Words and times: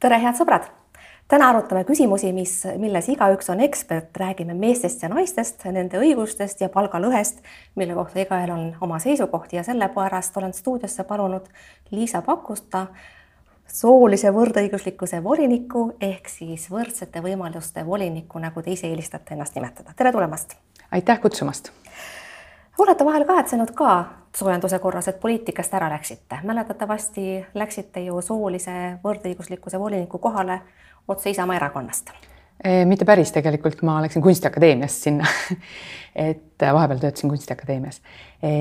tere, 0.00 0.16
head 0.22 0.36
sõbrad! 0.38 0.68
täna 1.30 1.50
arutame 1.52 1.84
küsimusi, 1.86 2.32
mis, 2.34 2.54
milles 2.80 3.06
igaüks 3.12 3.50
on 3.52 3.60
ekspert, 3.62 4.16
räägime 4.18 4.54
meestest 4.56 5.04
ja 5.04 5.10
naistest, 5.12 5.62
nende 5.70 6.00
õigustest 6.00 6.62
ja 6.64 6.70
palgalõhest, 6.72 7.42
mille 7.78 7.94
kohta 7.94 8.22
igaühel 8.22 8.50
on 8.54 8.64
oma 8.82 8.98
seisukoht 8.98 9.52
ja 9.54 9.62
sellepärast 9.66 10.36
olen 10.40 10.56
stuudiosse 10.56 11.04
palunud 11.04 11.46
Liisa 11.92 12.22
Pakusta, 12.26 12.86
soolise 13.68 14.32
võrdõiguslikkuse 14.34 15.20
voliniku 15.22 15.90
ehk 16.00 16.32
siis 16.32 16.66
võrdsete 16.72 17.22
võimaluste 17.22 17.84
voliniku, 17.86 18.40
nagu 18.42 18.64
te 18.64 18.72
ise 18.74 18.88
eelistate 18.88 19.36
ennast 19.36 19.54
nimetada. 19.60 19.92
tere 19.96 20.16
tulemast! 20.16 20.56
aitäh 20.90 21.20
kutsumast! 21.20 21.70
Olete 22.82 23.04
vahel 23.04 23.24
kahetsenud 23.24 23.70
ka 23.76 23.92
soojenduse 24.36 24.78
korras, 24.78 25.08
et 25.08 25.20
poliitikast 25.20 25.74
ära 25.74 25.90
läksite. 25.90 26.38
mäletatavasti 26.44 27.46
läksite 27.54 28.00
ju 28.00 28.20
soolise 28.22 28.98
võrdõiguslikkuse 29.04 29.78
voliniku 29.78 30.18
kohale 30.18 30.60
otse 31.08 31.30
Isamaa 31.30 31.56
erakonnast. 31.56 32.10
mitte 32.84 33.04
päris, 33.04 33.32
tegelikult 33.32 33.82
ma 33.82 34.02
läksin 34.02 34.22
Kunstiakadeemiast 34.22 35.02
sinna 35.02 35.24
et 36.28 36.66
vahepeal 36.72 36.98
töötasin 36.98 37.30
Kunstiakadeemias. 37.30 38.00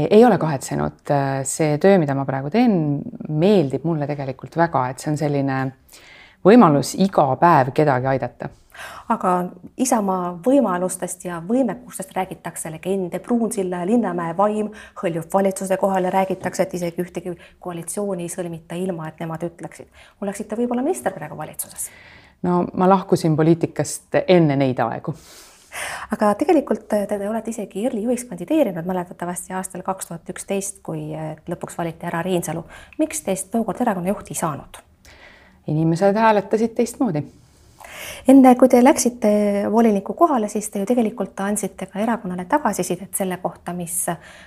ei 0.09 0.25
ole 0.25 0.37
kahetsenud, 0.37 1.13
see 1.43 1.77
töö, 1.77 1.97
mida 1.97 2.15
ma 2.15 2.25
praegu 2.25 2.49
teen, 2.49 3.01
meeldib 3.29 3.83
mulle 3.83 4.07
tegelikult 4.07 4.57
väga, 4.57 4.87
et 4.89 4.99
see 4.99 5.11
on 5.11 5.17
selline 5.17 5.59
võimalus 6.45 6.95
iga 6.97 7.35
päev 7.39 7.71
kedagi 7.75 8.07
aidata 8.07 8.49
aga 9.09 9.33
Isamaa 9.77 10.31
võimalustest 10.45 11.25
ja 11.25 11.41
võimekustest 11.47 12.13
räägitakse 12.15 12.71
legende, 12.71 13.19
Pruunsilla 13.19 13.83
ja 13.83 13.89
Linnamäe 13.89 14.37
vaim 14.37 14.71
hõljub 15.03 15.33
valitsuse 15.33 15.77
kohale, 15.77 16.09
räägitakse, 16.09 16.63
et 16.63 16.73
isegi 16.73 17.01
ühtegi 17.03 17.35
koalitsiooni 17.59 18.27
ei 18.27 18.33
sõlmita 18.33 18.75
ilma, 18.75 19.07
et 19.07 19.19
nemad 19.19 19.43
ütleksid. 19.43 19.87
oleksite 20.21 20.55
võib-olla 20.55 20.83
minister 20.83 21.13
praegu 21.13 21.37
valitsuses? 21.37 21.89
no 22.43 22.65
ma 22.73 22.89
lahkusin 22.89 23.35
poliitikast 23.35 24.15
enne 24.27 24.55
neid 24.55 24.79
aegu 24.79 25.13
aga 26.13 26.33
tegelikult 26.39 26.87
te, 26.89 27.03
te 27.09 27.17
olete 27.29 27.51
isegi 27.53 27.83
IRL-i 27.83 28.03
juhiks 28.03 28.25
kandideerinud 28.29 28.87
mäletatavasti 28.89 29.53
aastal 29.57 29.83
kaks 29.85 30.09
tuhat 30.09 30.31
üksteist, 30.33 30.79
kui 30.85 31.09
lõpuks 31.49 31.77
valiti 31.77 32.07
ära 32.09 32.21
Reinsalu. 32.25 32.63
miks 32.97 33.21
teist 33.25 33.51
tookord 33.51 33.81
erakonna 33.81 34.13
juhti 34.13 34.35
ei 34.35 34.41
saanud? 34.41 34.81
inimesed 35.67 36.17
hääletasid 36.17 36.73
teistmoodi 36.75 37.23
enne 38.27 38.55
kui 38.55 38.69
te 38.69 38.83
läksite 38.83 39.31
voliniku 39.71 40.13
kohale, 40.13 40.47
siis 40.47 40.69
te 40.69 40.79
ju 40.79 40.87
tegelikult 40.89 41.39
andsite 41.39 41.85
ka 41.89 41.99
erakonnale 41.99 42.45
tagasisidet 42.49 43.15
selle 43.15 43.37
kohta, 43.37 43.73
mis 43.73 44.05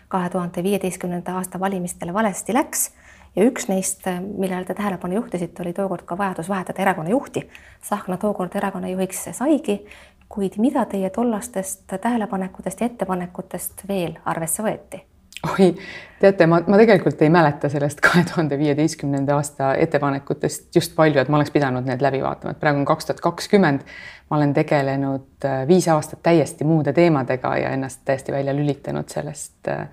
kahe 0.09 0.31
tuhande 0.31 0.63
viieteistkümnenda 0.63 1.37
aasta 1.39 1.61
valimistele 1.61 2.15
valesti 2.15 2.55
läks 2.55 2.91
ja 3.37 3.45
üks 3.49 3.69
neist, 3.69 4.09
millele 4.39 4.65
te 4.65 4.75
tähelepanu 4.75 5.21
juhtisite, 5.21 5.63
oli 5.63 5.73
tookord 5.77 6.05
ka 6.09 6.19
vajadus 6.19 6.49
vahetada 6.49 6.83
erakonna 6.83 7.15
juhti. 7.15 7.47
Tsahkna 7.83 8.17
tookord 8.17 8.57
erakonna 8.57 8.93
juhiks 8.93 9.25
saigi, 9.33 9.83
kuid 10.29 10.59
mida 10.61 10.85
teie 10.89 11.11
tollastest 11.11 11.87
tähelepanekutest 12.01 12.81
ja 12.81 12.91
ettepanekutest 12.93 13.89
veel 13.89 14.19
arvesse 14.25 14.65
võeti? 14.65 15.05
Oi, 15.51 15.75
teate, 16.21 16.47
ma, 16.47 16.61
ma 16.67 16.79
tegelikult 16.79 17.23
ei 17.23 17.31
mäleta 17.33 17.69
sellest 17.73 18.01
kahe 18.05 18.25
tuhande 18.29 18.59
viieteistkümnenda 18.59 19.37
aasta 19.37 19.75
ettepanekutest 19.83 20.75
just 20.77 20.95
palju, 20.97 21.21
et 21.21 21.31
ma 21.33 21.41
oleks 21.41 21.51
pidanud 21.55 21.87
need 21.89 22.03
läbi 22.05 22.23
vaatama, 22.23 22.55
et 22.55 22.61
praegu 22.63 22.83
on 22.83 22.89
kaks 22.89 23.11
tuhat 23.11 23.21
kakskümmend. 23.25 23.87
ma 24.31 24.37
olen 24.37 24.55
tegelenud 24.55 25.45
äh, 25.45 25.67
viis 25.69 25.89
aastat 25.93 26.23
täiesti 26.23 26.65
muude 26.65 26.93
teemadega 26.93 27.57
ja 27.57 27.71
ennast 27.77 28.01
täiesti 28.05 28.33
välja 28.33 28.55
lülitanud 28.57 29.09
sellest 29.09 29.69
äh, 29.69 29.89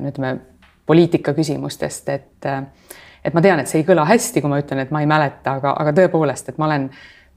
no 0.00 0.08
ütleme, 0.08 0.36
poliitika 0.86 1.32
küsimustest, 1.32 2.08
et 2.08 2.46
äh, 2.46 2.62
et 3.24 3.34
ma 3.34 3.40
tean, 3.42 3.60
et 3.60 3.70
see 3.70 3.82
ei 3.82 3.86
kõla 3.86 4.04
hästi, 4.08 4.40
kui 4.42 4.50
ma 4.50 4.58
ütlen, 4.58 4.80
et 4.82 4.90
ma 4.90 5.00
ei 5.00 5.06
mäleta, 5.06 5.58
aga, 5.60 5.76
aga 5.78 5.92
tõepoolest, 6.00 6.48
et 6.50 6.58
ma 6.58 6.66
olen 6.66 6.88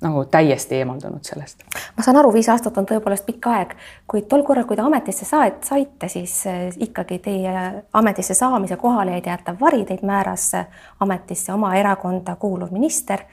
nagu 0.01 0.25
täiesti 0.25 0.75
eemaldunud 0.75 1.23
sellest. 1.23 1.63
ma 1.97 2.03
saan 2.03 2.17
aru, 2.17 2.33
viis 2.33 2.49
aastat 2.49 2.77
on 2.77 2.87
tõepoolest 2.89 3.25
pikk 3.25 3.47
aeg, 3.47 3.73
kuid 4.11 4.27
tol 4.31 4.43
korral, 4.43 4.65
kui 4.67 4.77
te 4.77 4.83
ametisse 4.83 5.25
saad, 5.25 5.61
saite, 5.63 6.09
siis 6.11 6.35
eh, 6.51 6.67
ikkagi 6.87 7.19
teie 7.23 7.53
ametisse 7.93 8.33
saamise 8.33 8.77
kohale 8.81 9.15
jäi 9.15 9.25
teatav 9.29 9.59
vari, 9.61 9.85
teid 9.85 10.03
määras 10.05 10.51
ametisse 10.99 11.53
oma 11.53 11.75
erakonda 11.79 12.35
kuuluv 12.35 12.73
minister 12.75 13.23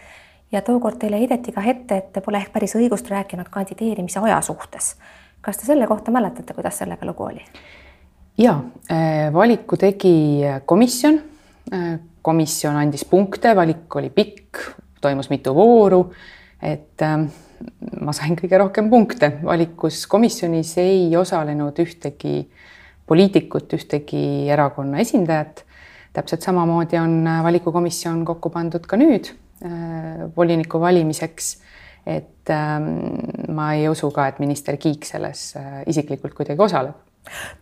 ja 0.52 0.62
tookord 0.62 1.00
teile 1.02 1.18
heideti 1.18 1.52
ka 1.52 1.64
ette, 1.66 1.96
et 1.96 2.12
te 2.12 2.20
pole 2.20 2.38
ehk 2.38 2.52
päris 2.52 2.76
õigust 2.78 3.10
rääkinud 3.10 3.50
kandideerimise 3.50 4.20
aja 4.22 4.40
suhtes. 4.40 4.96
kas 5.40 5.58
te 5.58 5.66
selle 5.66 5.86
kohta 5.86 6.10
mäletate, 6.10 6.54
kuidas 6.54 6.78
sellega 6.78 7.06
lugu 7.06 7.24
oli? 7.24 7.42
ja 8.38 8.60
eh, 8.90 9.32
valiku 9.32 9.76
tegi 9.76 10.42
komisjon. 10.64 11.20
Eh, 11.72 11.98
komisjon 12.22 12.76
andis 12.76 13.04
punkte, 13.04 13.50
valik 13.56 13.96
oli 13.96 14.10
pikk, 14.10 14.58
toimus 15.00 15.30
mitu 15.30 15.54
vooru 15.54 16.12
et 16.62 17.02
ähm, 17.02 17.26
ma 18.00 18.14
sain 18.16 18.36
kõige 18.38 18.58
rohkem 18.60 18.88
punkte, 18.90 19.32
valikus 19.44 20.04
komisjonis 20.10 20.76
ei 20.82 21.10
osalenud 21.18 21.78
ühtegi 21.82 22.36
poliitikut, 23.06 23.74
ühtegi 23.76 24.48
erakonna 24.52 25.02
esindajat. 25.02 25.64
täpselt 26.12 26.42
samamoodi 26.44 26.98
on 27.00 27.26
äh, 27.26 27.42
valikukomisjon 27.44 28.24
kokku 28.24 28.50
pandud 28.52 28.86
ka 28.86 28.96
nüüd 29.00 29.32
äh, 29.64 30.28
voliniku 30.36 30.80
valimiseks. 30.80 31.56
et 32.06 32.50
ähm, 32.50 33.54
ma 33.54 33.72
ei 33.74 33.88
usu 33.88 34.10
ka, 34.10 34.26
et 34.28 34.38
minister 34.38 34.76
Kiik 34.76 35.04
selles 35.06 35.54
äh, 35.56 35.82
isiklikult 35.86 36.34
kuidagi 36.34 36.62
osaleb 36.62 36.94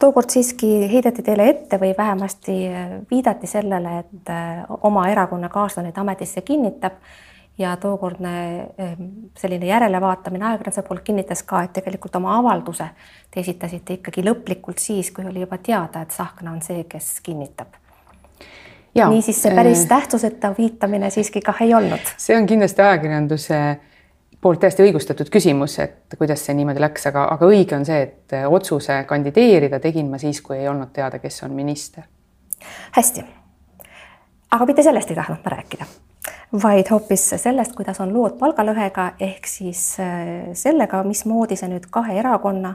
tookord 0.00 0.32
siiski 0.32 0.88
heideti 0.88 1.22
teile 1.22 1.48
ette 1.50 1.76
või 1.76 1.90
vähemasti 1.96 2.54
viidati 3.10 3.46
sellele, 3.46 3.98
et 3.98 4.30
oma 4.88 5.02
erakonnakaaslane 5.12 5.92
ametisse 6.00 6.40
kinnitab 6.40 6.96
ja 7.58 7.76
tookordne 7.76 8.60
ehm, 8.78 9.02
selline 9.38 9.66
järelevaatamine 9.66 10.44
ajakirjanduse 10.46 10.82
poolt 10.82 11.02
kinnitas 11.04 11.42
ka, 11.42 11.62
et 11.62 11.72
tegelikult 11.76 12.16
oma 12.16 12.38
avalduse 12.38 12.86
te 13.30 13.40
esitasite 13.40 13.98
ikkagi 13.98 14.24
lõplikult 14.24 14.80
siis, 14.80 15.10
kui 15.10 15.26
oli 15.28 15.44
juba 15.44 15.58
teada, 15.58 16.02
et 16.02 16.14
Tsahkna 16.14 16.52
on 16.52 16.62
see, 16.62 16.84
kes 16.88 17.12
kinnitab. 17.22 17.76
niisiis 18.94 19.42
see 19.42 19.54
päris 19.54 19.82
äh, 19.82 19.88
tähtsuseta 19.88 20.54
viitamine 20.58 21.10
siiski 21.10 21.40
kah 21.40 21.62
ei 21.62 21.74
olnud. 21.74 22.14
see 22.16 22.36
on 22.36 22.46
kindlasti 22.46 22.82
ajakirjanduse 22.82 23.60
poolt 24.40 24.60
täiesti 24.60 24.82
õigustatud 24.82 25.28
küsimus, 25.30 25.78
et 25.78 26.16
kuidas 26.18 26.44
see 26.46 26.54
niimoodi 26.56 26.80
läks, 26.80 27.06
aga, 27.12 27.26
aga 27.34 27.46
õige 27.46 27.76
on 27.76 27.84
see, 27.84 28.02
et 28.02 28.36
otsuse 28.48 29.02
kandideerida 29.08 29.80
tegin 29.80 30.08
ma 30.10 30.18
siis, 30.18 30.40
kui 30.40 30.56
ei 30.58 30.68
olnud 30.68 30.94
teada, 30.96 31.18
kes 31.18 31.42
on 31.44 31.52
minister. 31.52 32.04
hästi. 32.96 33.24
aga 34.50 34.66
mitte 34.66 34.82
sellest 34.82 35.10
ei 35.10 35.20
tahtnud 35.20 35.44
ma 35.44 35.58
rääkida 35.58 35.86
vaid 36.52 36.90
hoopis 36.90 37.28
sellest, 37.36 37.74
kuidas 37.78 38.00
on 38.02 38.12
lood 38.14 38.34
palgalõhega 38.40 39.12
ehk 39.22 39.46
siis 39.46 39.84
äh, 40.02 40.50
sellega, 40.58 41.02
mismoodi 41.06 41.58
see 41.58 41.70
nüüd 41.70 41.86
kahe 41.94 42.16
erakonna 42.18 42.74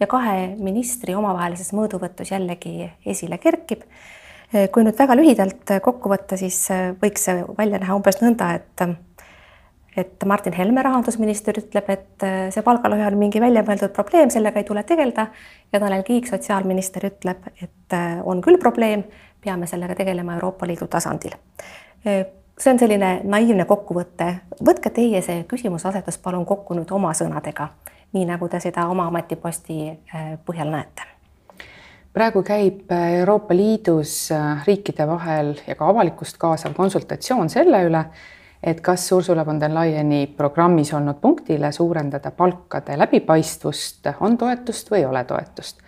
ja 0.00 0.08
kahe 0.08 0.54
ministri 0.56 1.14
omavahelises 1.14 1.74
mõõduvõtus 1.76 2.32
jällegi 2.32 2.88
esile 3.06 3.38
kerkib. 3.42 3.84
Äh, 4.54 4.70
kui 4.72 4.86
nüüd 4.86 4.98
väga 4.98 5.18
lühidalt 5.18 5.76
kokku 5.84 6.12
võtta, 6.12 6.40
siis 6.40 6.62
äh, 6.72 6.90
võiks 7.02 7.28
see 7.28 7.44
välja 7.58 7.82
näha 7.82 8.00
umbes 8.00 8.22
nõnda, 8.24 8.54
et 8.60 8.88
et 9.98 10.22
Martin 10.24 10.54
Helme, 10.54 10.80
rahandusminister, 10.86 11.56
ütleb, 11.58 11.88
et 11.90 12.24
see 12.54 12.62
palgalõhe 12.64 13.08
on 13.08 13.16
mingi 13.18 13.40
väljamõeldud 13.42 13.90
probleem, 13.92 14.30
sellega 14.30 14.62
ei 14.62 14.64
tule 14.64 14.84
tegeleda 14.86 15.26
ja 15.74 15.80
Tanel 15.82 16.06
Kiik, 16.06 16.30
sotsiaalminister, 16.30 17.08
ütleb, 17.10 17.50
et 17.60 17.98
on 18.22 18.40
küll 18.40 18.56
probleem, 18.62 19.02
peame 19.42 19.66
sellega 19.68 19.98
tegelema 19.98 20.38
Euroopa 20.38 20.70
Liidu 20.70 20.86
tasandil 20.88 21.34
see 22.60 22.72
on 22.72 22.78
selline 22.78 23.20
naiivne 23.24 23.64
kokkuvõte. 23.64 24.34
võtke 24.64 24.90
teie 24.90 25.22
see 25.22 25.44
küsimuseasetus 25.48 26.18
palun 26.18 26.44
kokku 26.46 26.76
nüüd 26.76 26.90
oma 26.92 27.12
sõnadega, 27.16 27.70
nii 28.12 28.26
nagu 28.28 28.48
te 28.48 28.60
seda 28.60 28.86
oma 28.92 29.06
ametiposti 29.08 29.78
äh, 29.88 30.34
põhjal 30.44 30.72
näete. 30.72 31.08
praegu 32.12 32.42
käib 32.42 32.92
äh, 32.92 33.14
Euroopa 33.20 33.56
Liidus 33.56 34.32
äh, 34.32 34.66
riikide 34.66 35.06
vahel 35.08 35.54
ja 35.66 35.74
ka 35.74 35.88
avalikkust 35.88 36.36
kaasav 36.38 36.74
konsultatsioon 36.76 37.48
selle 37.48 37.82
üle, 37.88 38.04
et 38.62 38.80
kas 38.80 39.12
Ursula 39.12 39.46
von 39.46 39.60
der 39.60 39.72
Leyeni 39.74 40.26
programmis 40.36 40.92
olnud 40.94 41.20
punktile 41.20 41.72
suurendada 41.72 42.30
palkade 42.30 42.98
läbipaistvust 42.98 44.12
on 44.20 44.36
toetust 44.38 44.90
või 44.90 44.98
ei 45.04 45.06
ole 45.06 45.24
toetust. 45.24 45.78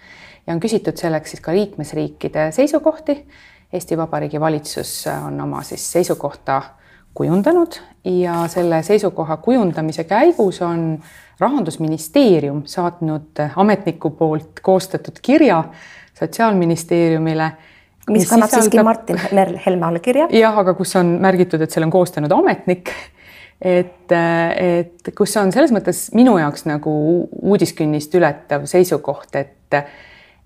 ja 0.47 0.55
on 0.55 0.61
küsitud 0.61 0.97
selleks 0.97 1.31
siis 1.31 1.41
ka 1.41 1.53
liikmesriikide 1.53 2.51
seisukohti 2.53 3.27
Eesti 3.73 3.97
Vabariigi 3.97 4.41
valitsus 4.41 5.07
on 5.27 5.41
oma 5.41 5.63
siis 5.63 5.85
seisukohta 5.93 6.63
kujundanud 7.15 7.79
ja 8.05 8.45
selle 8.49 8.83
seisukoha 8.83 9.37
kujundamise 9.37 10.05
käigus 10.05 10.63
on 10.63 10.99
rahandusministeerium 11.41 12.63
saatnud 12.67 13.43
ametniku 13.57 14.11
poolt 14.11 14.61
koostatud 14.63 15.21
kirja 15.23 15.65
Sotsiaalministeeriumile 16.19 17.53
mis 18.11 18.29
kannab 18.29 18.51
sisaldab... 18.51 18.63
siiski 18.63 18.83
Martin 18.83 19.21
Helme 19.67 19.87
allkirja. 19.87 20.29
jah, 20.33 20.59
aga 20.59 20.75
kus 20.75 20.97
on 20.99 21.17
märgitud, 21.23 21.63
et 21.63 21.71
selle 21.71 21.89
on 21.89 21.95
koostanud 21.95 22.33
ametnik. 22.35 22.91
et, 23.61 24.13
et 24.13 25.13
kus 25.17 25.37
on 25.41 25.53
selles 25.55 25.73
mõttes 25.75 26.09
minu 26.19 26.35
jaoks 26.41 26.67
nagu 26.67 26.93
uudiskünnist 27.43 28.15
ületav 28.19 28.67
seisukoht, 28.71 29.37
et 29.39 29.79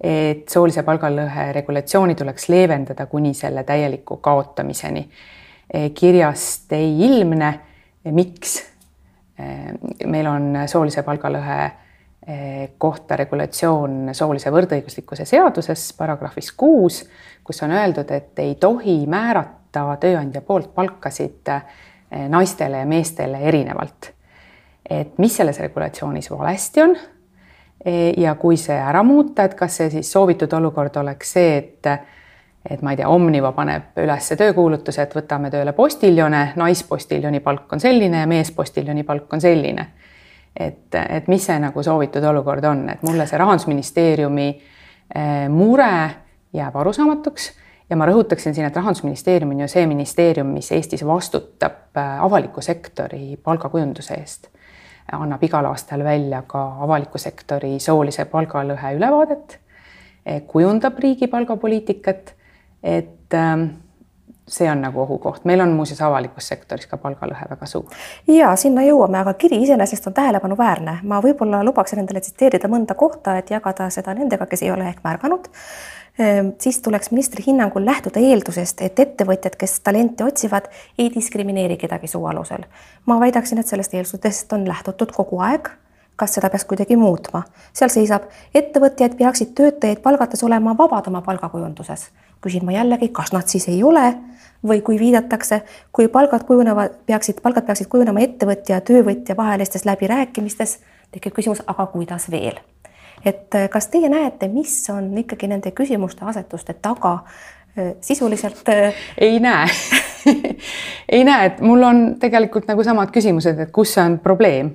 et 0.01 0.49
soolise 0.49 0.83
palgalõhe 0.83 1.53
regulatsiooni 1.57 2.15
tuleks 2.15 2.49
leevendada 2.53 3.07
kuni 3.07 3.35
selle 3.35 3.65
täieliku 3.65 4.17
kaotamiseni. 4.17 5.09
kirjast 5.95 6.73
ei 6.73 7.01
ilmne, 7.07 7.61
miks 8.05 8.63
meil 10.07 10.27
on 10.27 10.55
soolise 10.67 11.03
palgalõhe 11.03 11.71
kohta 12.79 13.17
regulatsioon 13.17 14.11
soolise 14.13 14.51
võrdõiguslikkuse 14.51 15.25
seaduses 15.25 15.93
paragrahvis 15.99 16.53
kuus, 16.53 17.05
kus 17.45 17.63
on 17.63 17.71
öeldud, 17.71 18.11
et 18.11 18.39
ei 18.43 18.55
tohi 18.55 19.05
määrata 19.07 19.85
tööandja 20.01 20.41
poolt 20.43 20.73
palkasid 20.75 21.53
naistele 22.29 22.83
ja 22.83 22.87
meestele 22.87 23.39
erinevalt. 23.39 24.13
et 24.91 25.19
mis 25.19 25.37
selles 25.37 25.59
regulatsioonis 25.59 26.31
valesti 26.31 26.83
on 26.83 26.97
ja 28.17 28.35
kui 28.35 28.57
see 28.57 28.77
ära 28.81 29.03
muuta, 29.07 29.45
et 29.45 29.55
kas 29.55 29.77
see 29.77 29.91
siis 29.91 30.13
soovitud 30.13 30.53
olukord 30.53 30.97
oleks 30.97 31.33
see, 31.37 31.57
et 31.59 31.91
et 32.71 32.83
ma 32.83 32.93
ei 32.93 32.97
tea, 32.99 33.09
Omniva 33.09 33.53
paneb 33.55 33.99
üles 34.03 34.31
töökuulutuse, 34.39 35.05
et 35.05 35.13
võtame 35.15 35.51
tööle 35.53 35.71
postiljone, 35.77 36.41
naispostiljoni 36.59 37.41
palk 37.45 37.73
on 37.73 37.83
selline 37.83 38.25
ja 38.25 38.27
meespostiljoni 38.27 39.05
palk 39.07 39.33
on 39.33 39.41
selline. 39.41 39.87
et, 40.57 40.95
et 40.95 41.29
mis 41.29 41.47
see 41.47 41.59
nagu 41.61 41.83
soovitud 41.83 42.25
olukord 42.25 42.65
on, 42.65 42.89
et 42.89 43.03
mulle 43.05 43.27
see 43.29 43.39
rahandusministeeriumi 43.39 44.49
eh, 45.15 45.49
mure 45.53 46.11
jääb 46.57 46.77
arusaamatuks 46.77 47.51
ja 47.91 47.97
ma 47.97 48.07
rõhutaksin 48.09 48.55
siin, 48.55 48.67
et 48.67 48.77
rahandusministeerium 48.77 49.53
on 49.53 49.61
ju 49.61 49.69
see 49.69 49.87
ministeerium, 49.87 50.49
mis 50.57 50.73
Eestis 50.73 51.05
vastutab 51.07 51.97
eh, 51.97 52.25
avaliku 52.25 52.65
sektori 52.65 53.37
palgakujunduse 53.37 54.15
eest 54.15 54.51
annab 55.13 55.43
igal 55.43 55.65
aastal 55.65 56.05
välja 56.05 56.43
ka 56.47 56.63
avaliku 56.85 57.19
sektori 57.19 57.79
soolise 57.81 58.25
palgalõhe 58.25 58.95
ülevaadet, 58.97 59.59
eh, 60.27 60.43
kujundab 60.47 60.99
riigi 60.99 61.27
palgapoliitikat, 61.27 62.33
et 62.83 63.35
ähm, 63.35 63.69
see 64.49 64.71
on 64.71 64.81
nagu 64.81 65.01
ohukoht, 65.03 65.45
meil 65.45 65.61
on 65.61 65.73
muuseas 65.75 66.01
avalikus 66.07 66.49
sektoris 66.49 66.87
ka 66.87 66.97
palgalõhe 66.97 67.51
väga 67.51 67.67
suur. 67.67 67.85
ja 68.29 68.57
sinna 68.57 68.83
jõuame, 68.83 69.19
aga 69.19 69.35
kiri 69.35 69.63
iseenesest 69.63 70.07
on 70.07 70.15
tähelepanuväärne. 70.15 70.99
ma 71.03 71.21
võib-olla 71.21 71.65
lubaksin 71.65 71.99
endale 71.99 72.21
tsiteerida 72.21 72.69
mõnda 72.69 72.95
kohta, 72.95 73.39
et 73.39 73.51
jagada 73.51 73.91
seda 73.91 74.15
nendega, 74.15 74.47
kes 74.47 74.63
ei 74.63 74.71
ole 74.71 74.89
ehk 74.89 75.03
märganud 75.05 75.49
siis 76.59 76.81
tuleks 76.81 77.11
ministri 77.11 77.45
hinnangul 77.47 77.85
lähtuda 77.85 78.21
eeldusest, 78.21 78.81
et 78.81 79.01
ettevõtjad, 79.01 79.57
kes 79.59 79.81
talenti 79.81 80.25
otsivad, 80.25 80.69
ei 80.99 81.11
diskrimineeri 81.15 81.77
kedagi 81.77 82.09
suu 82.09 82.27
alusel. 82.27 82.65
ma 83.07 83.21
väidaksin, 83.21 83.59
et 83.59 83.67
sellest 83.67 83.95
eeldusest 83.95 84.53
on 84.53 84.69
lähtutud 84.69 85.13
kogu 85.13 85.41
aeg. 85.41 85.69
kas 86.17 86.35
seda 86.35 86.51
peaks 86.51 86.65
kuidagi 86.65 86.97
muutma? 86.97 87.43
seal 87.73 87.91
seisab, 87.91 88.23
ettevõtjad 88.55 89.17
peaksid 89.17 89.53
töötajaid 89.55 90.01
palgates 90.01 90.45
olema 90.45 90.77
vabad 90.79 91.07
oma 91.07 91.21
palgakujunduses. 91.23 92.09
küsin 92.41 92.65
ma 92.65 92.73
jällegi, 92.73 93.09
kas 93.09 93.33
nad 93.33 93.47
siis 93.47 93.69
ei 93.69 93.83
ole 93.83 94.15
või 94.67 94.81
kui 94.83 94.99
viidatakse, 94.99 95.63
kui 95.93 96.09
palgad 96.09 96.45
kujunevad, 96.45 96.97
peaksid, 97.07 97.43
palgad 97.43 97.67
peaksid 97.67 97.87
kujunema 97.93 98.21
ettevõtja 98.21 98.77
ja 98.77 98.81
töövõtja 98.81 99.37
vahelistes 99.37 99.85
läbirääkimistes, 99.85 100.79
tekib 101.13 101.37
küsimus, 101.37 101.63
aga 101.67 101.87
kuidas 101.87 102.31
veel 102.31 102.57
et 103.25 103.55
äh, 103.55 103.69
kas 103.71 103.89
teie 103.93 104.09
näete, 104.13 104.49
mis 104.49 104.75
on 104.93 105.11
ikkagi 105.19 105.49
nende 105.51 105.73
küsimuste 105.77 106.27
asetuste 106.27 106.75
taga 106.83 107.19
äh, 107.79 107.95
sisuliselt? 108.01 108.69
Äh, 108.69 108.95
ei 109.19 109.41
näe 109.41 109.69
ei 111.17 111.25
näe, 111.25 111.47
et 111.47 111.61
mul 111.61 111.83
on 111.83 112.05
tegelikult 112.21 112.69
nagu 112.69 112.85
samad 112.85 113.13
küsimused, 113.15 113.59
et 113.63 113.73
kus 113.75 113.97
on 114.03 114.19
probleem 114.19 114.75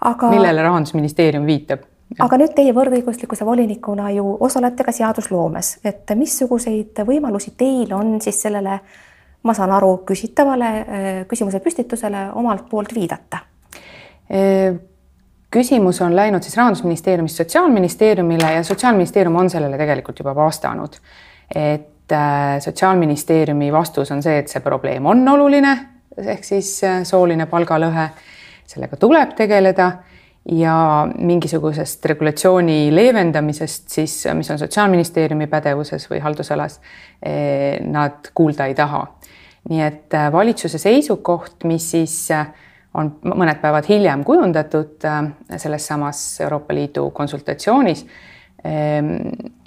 aga 0.00 0.30
millele 0.32 0.62
Rahandusministeerium 0.62 1.46
viitab? 1.46 1.86
aga 2.20 2.38
nüüd 2.40 2.52
teie 2.56 2.74
võrdõiguslikkuse 2.76 3.46
volinikuna 3.48 4.10
ju 4.16 4.36
osalete 4.40 4.84
ka 4.84 4.92
seadusloomes, 4.92 5.78
et 5.84 6.12
missuguseid 6.16 7.04
võimalusi 7.08 7.54
teil 7.56 7.92
on 7.96 8.18
siis 8.20 8.42
sellele, 8.42 8.78
ma 9.42 9.54
saan 9.56 9.72
aru, 9.72 9.94
küsitavale 10.06 11.24
küsimuse 11.30 11.62
püstitusele 11.64 12.26
omalt 12.36 12.68
poolt 12.68 12.92
viidata? 12.94 13.40
Küsimus 15.52 16.00
on 16.02 16.16
läinud 16.16 16.42
siis 16.42 16.56
Rahandusministeeriumist 16.56 17.36
Sotsiaalministeeriumile 17.36 18.52
ja 18.52 18.62
Sotsiaalministeerium 18.64 19.36
on 19.36 19.50
sellele 19.50 19.78
tegelikult 19.78 20.18
juba 20.18 20.34
vastanud. 20.34 20.96
et 21.54 22.12
äh, 22.12 22.60
Sotsiaalministeeriumi 22.60 23.72
vastus 23.72 24.10
on 24.10 24.22
see, 24.22 24.38
et 24.38 24.48
see 24.48 24.60
probleem 24.60 25.06
on 25.06 25.28
oluline, 25.28 25.76
ehk 26.16 26.44
siis 26.44 26.78
äh, 26.84 27.02
sooline 27.04 27.46
palgalõhe, 27.46 28.08
sellega 28.66 28.96
tuleb 28.96 29.36
tegeleda 29.36 29.90
ja 30.48 31.06
mingisugusest 31.18 32.04
regulatsiooni 32.04 32.94
leevendamisest 32.94 33.88
siis, 33.88 34.16
mis 34.34 34.50
on 34.50 34.58
Sotsiaalministeeriumi 34.58 35.46
pädevuses 35.46 36.08
või 36.10 36.22
haldusalas, 36.24 36.80
eh, 37.22 37.80
nad 37.84 38.32
kuulda 38.34 38.66
ei 38.66 38.74
taha. 38.74 39.06
nii 39.70 39.82
et 39.82 40.14
äh, 40.14 40.32
valitsuse 40.32 40.78
seisukoht, 40.78 41.64
mis 41.64 41.90
siis 41.90 42.30
on 42.94 43.14
mõned 43.24 43.60
päevad 43.62 43.88
hiljem 43.88 44.24
kujundatud 44.24 45.06
äh, 45.08 45.24
selles 45.56 45.86
samas 45.86 46.22
Euroopa 46.40 46.74
Liidu 46.74 47.10
konsultatsioonis, 47.10 48.04
ähm, 48.66 49.16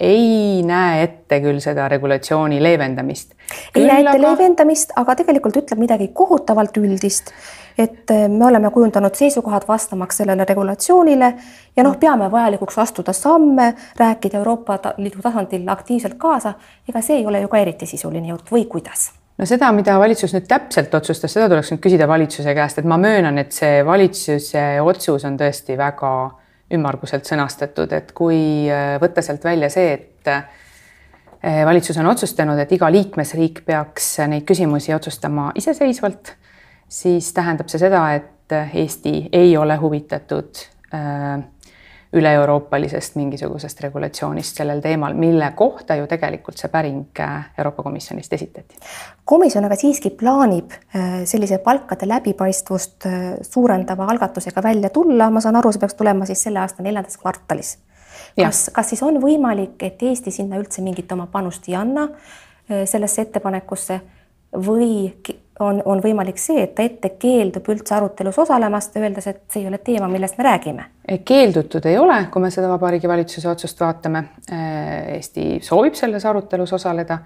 ei 0.00 0.62
näe 0.66 1.02
ette 1.02 1.40
küll 1.42 1.60
seda 1.60 1.88
regulatsiooni 1.88 2.62
leevendamist. 2.62 3.34
ei 3.74 3.86
näe 3.86 4.00
ette 4.00 4.14
aga... 4.14 4.22
leevendamist, 4.28 4.94
aga 4.96 5.18
tegelikult 5.22 5.58
ütleb 5.62 5.82
midagi 5.82 6.08
kohutavalt 6.14 6.78
üldist, 6.78 7.34
et 7.78 8.14
äh, 8.14 8.28
me 8.30 8.46
oleme 8.46 8.70
kujundanud 8.70 9.18
seisukohad 9.18 9.66
vastamaks 9.68 10.22
sellele 10.22 10.46
regulatsioonile 10.48 11.34
ja 11.76 11.84
noh, 11.84 11.98
peame 11.98 12.30
vajalikuks 12.30 12.78
astuda 12.86 13.12
samme, 13.12 13.72
rääkida 13.98 14.38
Euroopa 14.38 14.78
Liidu 14.96 15.22
tasandil 15.22 15.68
aktiivselt 15.68 16.14
kaasa. 16.14 16.54
ega 16.88 17.02
see 17.02 17.22
ei 17.22 17.26
ole 17.26 17.42
ju 17.42 17.48
ka 17.48 17.58
eriti 17.58 17.86
sisuline 17.86 18.28
jutt 18.28 18.52
või 18.54 18.68
kuidas 18.70 19.10
no 19.38 19.46
seda, 19.48 19.70
mida 19.76 19.98
valitsus 20.00 20.34
nüüd 20.36 20.46
täpselt 20.48 20.94
otsustas, 20.96 21.32
seda 21.34 21.48
tuleks 21.52 21.72
nüüd 21.72 21.82
küsida 21.84 22.08
valitsuse 22.08 22.54
käest, 22.56 22.80
et 22.80 22.88
ma 22.88 22.98
möönan, 23.00 23.38
et 23.42 23.52
see 23.56 23.80
valitsuse 23.86 24.66
otsus 24.84 25.26
on 25.28 25.38
tõesti 25.40 25.76
väga 25.78 26.12
ümmarguselt 26.76 27.28
sõnastatud, 27.28 27.92
et 27.94 28.10
kui 28.16 28.38
äh, 28.72 28.96
võtta 29.02 29.22
sealt 29.22 29.44
välja 29.46 29.70
see, 29.70 29.92
et 29.94 30.30
äh, 30.32 31.62
valitsus 31.66 31.98
on 32.02 32.08
otsustanud, 32.10 32.58
et 32.58 32.72
iga 32.74 32.90
liikmesriik 32.90 33.62
peaks 33.66 34.16
neid 34.26 34.46
küsimusi 34.48 34.94
otsustama 34.96 35.52
iseseisvalt, 35.58 36.32
siis 36.88 37.30
tähendab 37.36 37.70
see 37.70 37.82
seda, 37.82 38.08
et 38.16 38.32
Eesti 38.46 39.28
ei 39.34 39.56
ole 39.58 39.74
huvitatud 39.80 40.58
äh, 40.94 41.38
üle-euroopalisest 42.16 43.16
mingisugusest 43.18 43.80
regulatsioonist 43.84 44.60
sellel 44.60 44.80
teemal, 44.84 45.14
mille 45.18 45.50
kohta 45.56 45.96
ju 45.98 46.06
tegelikult 46.10 46.58
see 46.60 46.70
päring 46.72 47.20
äh, 47.20 47.50
Euroopa 47.58 47.84
Komisjonist 47.86 48.32
esitati. 48.32 48.78
komisjon 49.24 49.64
aga 49.68 49.76
siiski 49.76 50.10
plaanib 50.10 50.72
äh, 50.72 51.22
sellise 51.24 51.58
palkade 51.64 52.08
läbipaistvust 52.08 53.06
äh, 53.06 53.20
suurendava 53.42 54.08
algatusega 54.12 54.62
välja 54.62 54.90
tulla, 54.90 55.30
ma 55.30 55.40
saan 55.44 55.60
aru, 55.60 55.72
see 55.72 55.84
peaks 55.84 55.98
tulema 55.98 56.28
siis 56.28 56.42
selle 56.48 56.62
aasta 56.62 56.82
neljandas 56.86 57.20
kvartalis. 57.20 57.76
kas, 58.36 58.66
kas 58.72 58.92
siis 58.92 59.02
on 59.02 59.20
võimalik, 59.22 59.76
et 59.82 60.02
Eesti 60.02 60.30
sinna 60.30 60.60
üldse 60.60 60.82
mingit 60.82 61.12
oma 61.12 61.26
panust 61.32 61.68
ei 61.68 61.76
anna 61.76 62.08
sellesse 62.66 63.22
ettepanekusse 63.22 64.00
või 64.66 65.12
on, 65.60 65.82
on 65.84 66.00
võimalik 66.04 66.38
see, 66.40 66.60
et 66.66 66.74
ta 66.76 66.84
ette 66.84 67.12
keeldub 67.20 67.68
üldse 67.72 67.94
arutelus 67.96 68.38
osalemast, 68.42 68.96
öeldes, 69.00 69.26
et 69.30 69.42
see 69.52 69.62
ei 69.62 69.70
ole 69.70 69.78
teema, 69.84 70.08
millest 70.12 70.38
me 70.38 70.46
räägime? 70.48 70.86
keeldutud 71.24 71.86
ei 71.86 71.98
ole, 71.98 72.16
kui 72.32 72.42
me 72.42 72.50
seda 72.50 72.68
Vabariigi 72.68 73.08
Valitsuse 73.08 73.48
otsust 73.48 73.80
vaatame. 73.80 74.24
Eesti 75.14 75.60
soovib 75.62 75.94
selles 75.94 76.24
arutelus 76.26 76.72
osaleda. 76.76 77.18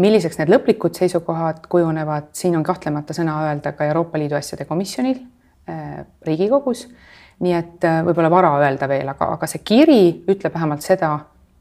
milliseks 0.00 0.38
need 0.38 0.48
lõplikud 0.48 0.96
seisukohad 0.96 1.66
kujunevad, 1.68 2.30
siin 2.32 2.56
on 2.56 2.62
kahtlemata 2.64 3.14
sõna 3.14 3.36
öelda 3.46 3.72
ka 3.76 3.84
Euroopa 3.84 4.18
Liidu 4.18 4.34
asjade 4.34 4.64
komisjonil 4.64 5.18
äh, 5.68 6.04
Riigikogus. 6.26 6.88
nii 7.40 7.52
et 7.56 7.84
võib-olla 8.04 8.30
vara 8.30 8.50
öelda 8.60 8.88
veel, 8.88 9.08
aga, 9.08 9.32
aga 9.36 9.46
see 9.46 9.62
kiri 9.64 10.24
ütleb 10.28 10.54
vähemalt 10.54 10.82
seda, 10.84 11.18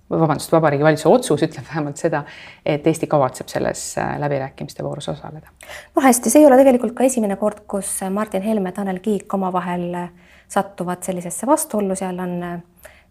vabandust, 0.09 0.51
Vabariigi 0.51 0.83
Valitsuse 0.83 1.09
otsus 1.09 1.43
ütleb 1.45 1.67
vähemalt 1.67 2.01
seda, 2.01 2.23
et 2.65 2.87
Eesti 2.87 3.07
kavatseb 3.07 3.47
selles 3.51 3.83
äh, 3.97 4.15
läbirääkimiste 4.19 4.83
voorus 4.83 5.09
osaleda. 5.09 5.47
no 5.95 6.01
hästi, 6.01 6.29
see 6.29 6.41
ei 6.41 6.47
ole 6.47 6.57
tegelikult 6.57 6.95
ka 6.97 7.05
esimene 7.05 7.35
kord, 7.35 7.61
kus 7.67 7.99
Martin 8.09 8.41
Helme, 8.41 8.71
Tanel 8.71 8.99
Kiik 9.05 9.33
omavahel 9.33 9.93
äh, 9.93 10.09
satuvad 10.47 11.03
sellisesse 11.05 11.47
vastuollu, 11.47 11.95
seal 11.95 12.19
on 12.19 12.35
äh, 12.43 12.59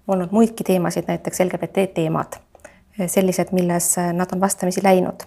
olnud 0.09 0.35
muidki 0.35 0.65
teemasid, 0.65 1.07
näiteks 1.09 1.41
LGBT 1.45 1.87
teemad, 1.95 2.41
sellised, 3.07 3.53
milles 3.53 3.93
nad 4.13 4.33
on 4.33 4.41
vastamisi 4.41 4.83
läinud. 4.83 5.27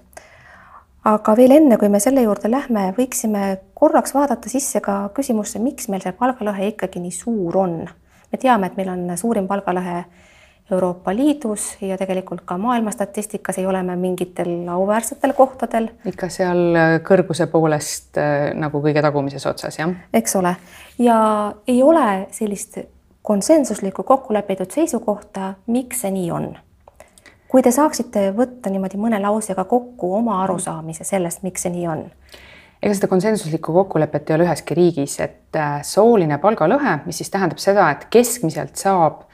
aga 1.06 1.36
veel 1.38 1.52
enne, 1.52 1.78
kui 1.78 1.90
me 1.90 2.00
selle 2.00 2.22
juurde 2.22 2.52
lähme, 2.52 2.90
võiksime 2.98 3.58
korraks 3.74 4.14
vaadata 4.14 4.50
sisse 4.50 4.82
ka 4.82 5.10
küsimusse, 5.16 5.60
miks 5.60 5.88
meil 5.88 6.02
see 6.04 6.12
palgalõhe 6.12 6.68
ikkagi 6.74 7.00
nii 7.00 7.14
suur 7.16 7.58
on. 7.58 7.78
me 8.32 8.38
teame, 8.42 8.68
et 8.68 8.76
meil 8.78 8.90
on 8.90 9.18
suurim 9.18 9.48
palgalõhe 9.48 10.04
Euroopa 10.72 11.16
Liidus 11.16 11.76
ja 11.82 11.98
tegelikult 11.98 12.42
ka 12.46 12.58
maailma 12.58 12.92
statistikas 12.92 13.58
ei 13.58 13.66
ole 13.66 13.84
me 13.84 13.96
mingitel 13.96 14.68
auväärsetel 14.70 15.34
kohtadel. 15.34 15.90
ikka 16.06 16.30
seal 16.30 16.64
äh, 16.76 16.96
kõrguse 17.08 17.48
poolest 17.52 18.18
äh, 18.18 18.52
nagu 18.58 18.82
kõige 18.84 19.04
tagumises 19.04 19.46
otsas, 19.46 19.80
jah? 19.80 19.94
eks 20.14 20.36
ole, 20.40 20.56
ja 21.00 21.20
ei 21.68 21.84
ole 21.84 22.28
sellist 22.32 22.80
konsensuslikku 23.22 24.04
kokkulepitud 24.04 24.72
seisukohta, 24.72 25.54
miks 25.68 26.02
see 26.02 26.12
nii 26.12 26.32
on. 26.32 26.54
kui 27.52 27.62
te 27.62 27.72
saaksite 27.72 28.30
võtta 28.36 28.72
niimoodi 28.72 28.98
mõne 28.98 29.20
lausega 29.22 29.66
kokku 29.68 30.16
oma 30.16 30.40
arusaamise 30.44 31.04
sellest, 31.04 31.44
miks 31.44 31.68
see 31.68 31.74
nii 31.76 31.88
on? 31.88 32.06
ega 32.82 32.96
seda 32.98 33.10
konsensuslikku 33.12 33.74
kokkulepet 33.74 34.30
ei 34.30 34.36
ole 34.36 34.48
üheski 34.48 34.78
riigis, 34.78 35.20
et 35.22 35.60
äh, 35.60 35.82
sooline 35.86 36.40
palgalõhe, 36.42 37.02
mis 37.06 37.22
siis 37.22 37.30
tähendab 37.34 37.62
seda, 37.62 37.92
et 37.94 38.08
keskmiselt 38.14 38.80
saab 38.80 39.28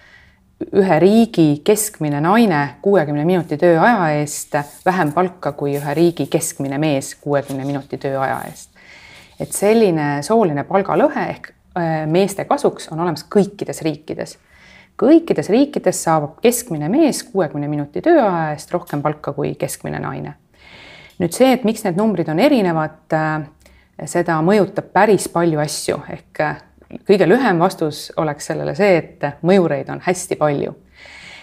ühe 0.57 0.99
riigi 0.99 1.61
keskmine 1.65 2.21
naine 2.21 2.61
kuuekümne 2.81 3.25
minuti 3.25 3.57
tööaja 3.61 4.09
eest 4.17 4.55
vähem 4.85 5.11
palka 5.13 5.51
kui 5.57 5.75
ühe 5.77 5.93
riigi 5.93 6.25
keskmine 6.31 6.79
mees 6.81 7.13
kuuekümne 7.21 7.65
minuti 7.65 7.97
tööaja 8.01 8.41
eest. 8.49 8.69
et 9.39 9.53
selline 9.53 10.23
sooline 10.25 10.63
palgalõhe 10.63 11.27
ehk 11.29 11.51
äh, 11.77 12.07
meeste 12.09 12.45
kasuks 12.45 12.89
on 12.91 12.99
olemas 12.99 13.25
kõikides 13.35 13.83
riikides. 13.85 14.37
kõikides 14.97 15.49
riikides 15.53 16.03
saab 16.03 16.41
keskmine 16.41 16.89
mees 16.89 17.23
kuuekümne 17.23 17.67
minuti 17.67 18.01
tööaja 18.01 18.51
eest 18.55 18.73
rohkem 18.73 19.01
palka 19.01 19.33
kui 19.33 19.55
keskmine 19.55 19.99
naine 19.99 20.35
nüüd 21.21 21.33
see, 21.33 21.51
et 21.53 21.65
miks 21.67 21.83
need 21.85 21.97
numbrid 21.97 22.29
on 22.29 22.41
erinevad, 22.41 23.03
äh, 23.13 23.45
seda 24.05 24.39
mõjutab 24.45 24.91
päris 24.93 25.27
palju 25.33 25.61
asju, 25.63 25.99
ehk 26.13 26.41
äh, 26.45 26.63
kõige 27.07 27.27
lühem 27.27 27.59
vastus 27.59 28.11
oleks 28.17 28.49
sellele 28.51 28.75
see, 28.75 28.97
et 28.97 29.43
mõjureid 29.43 29.89
on 29.91 30.01
hästi 30.05 30.35
palju. 30.35 30.75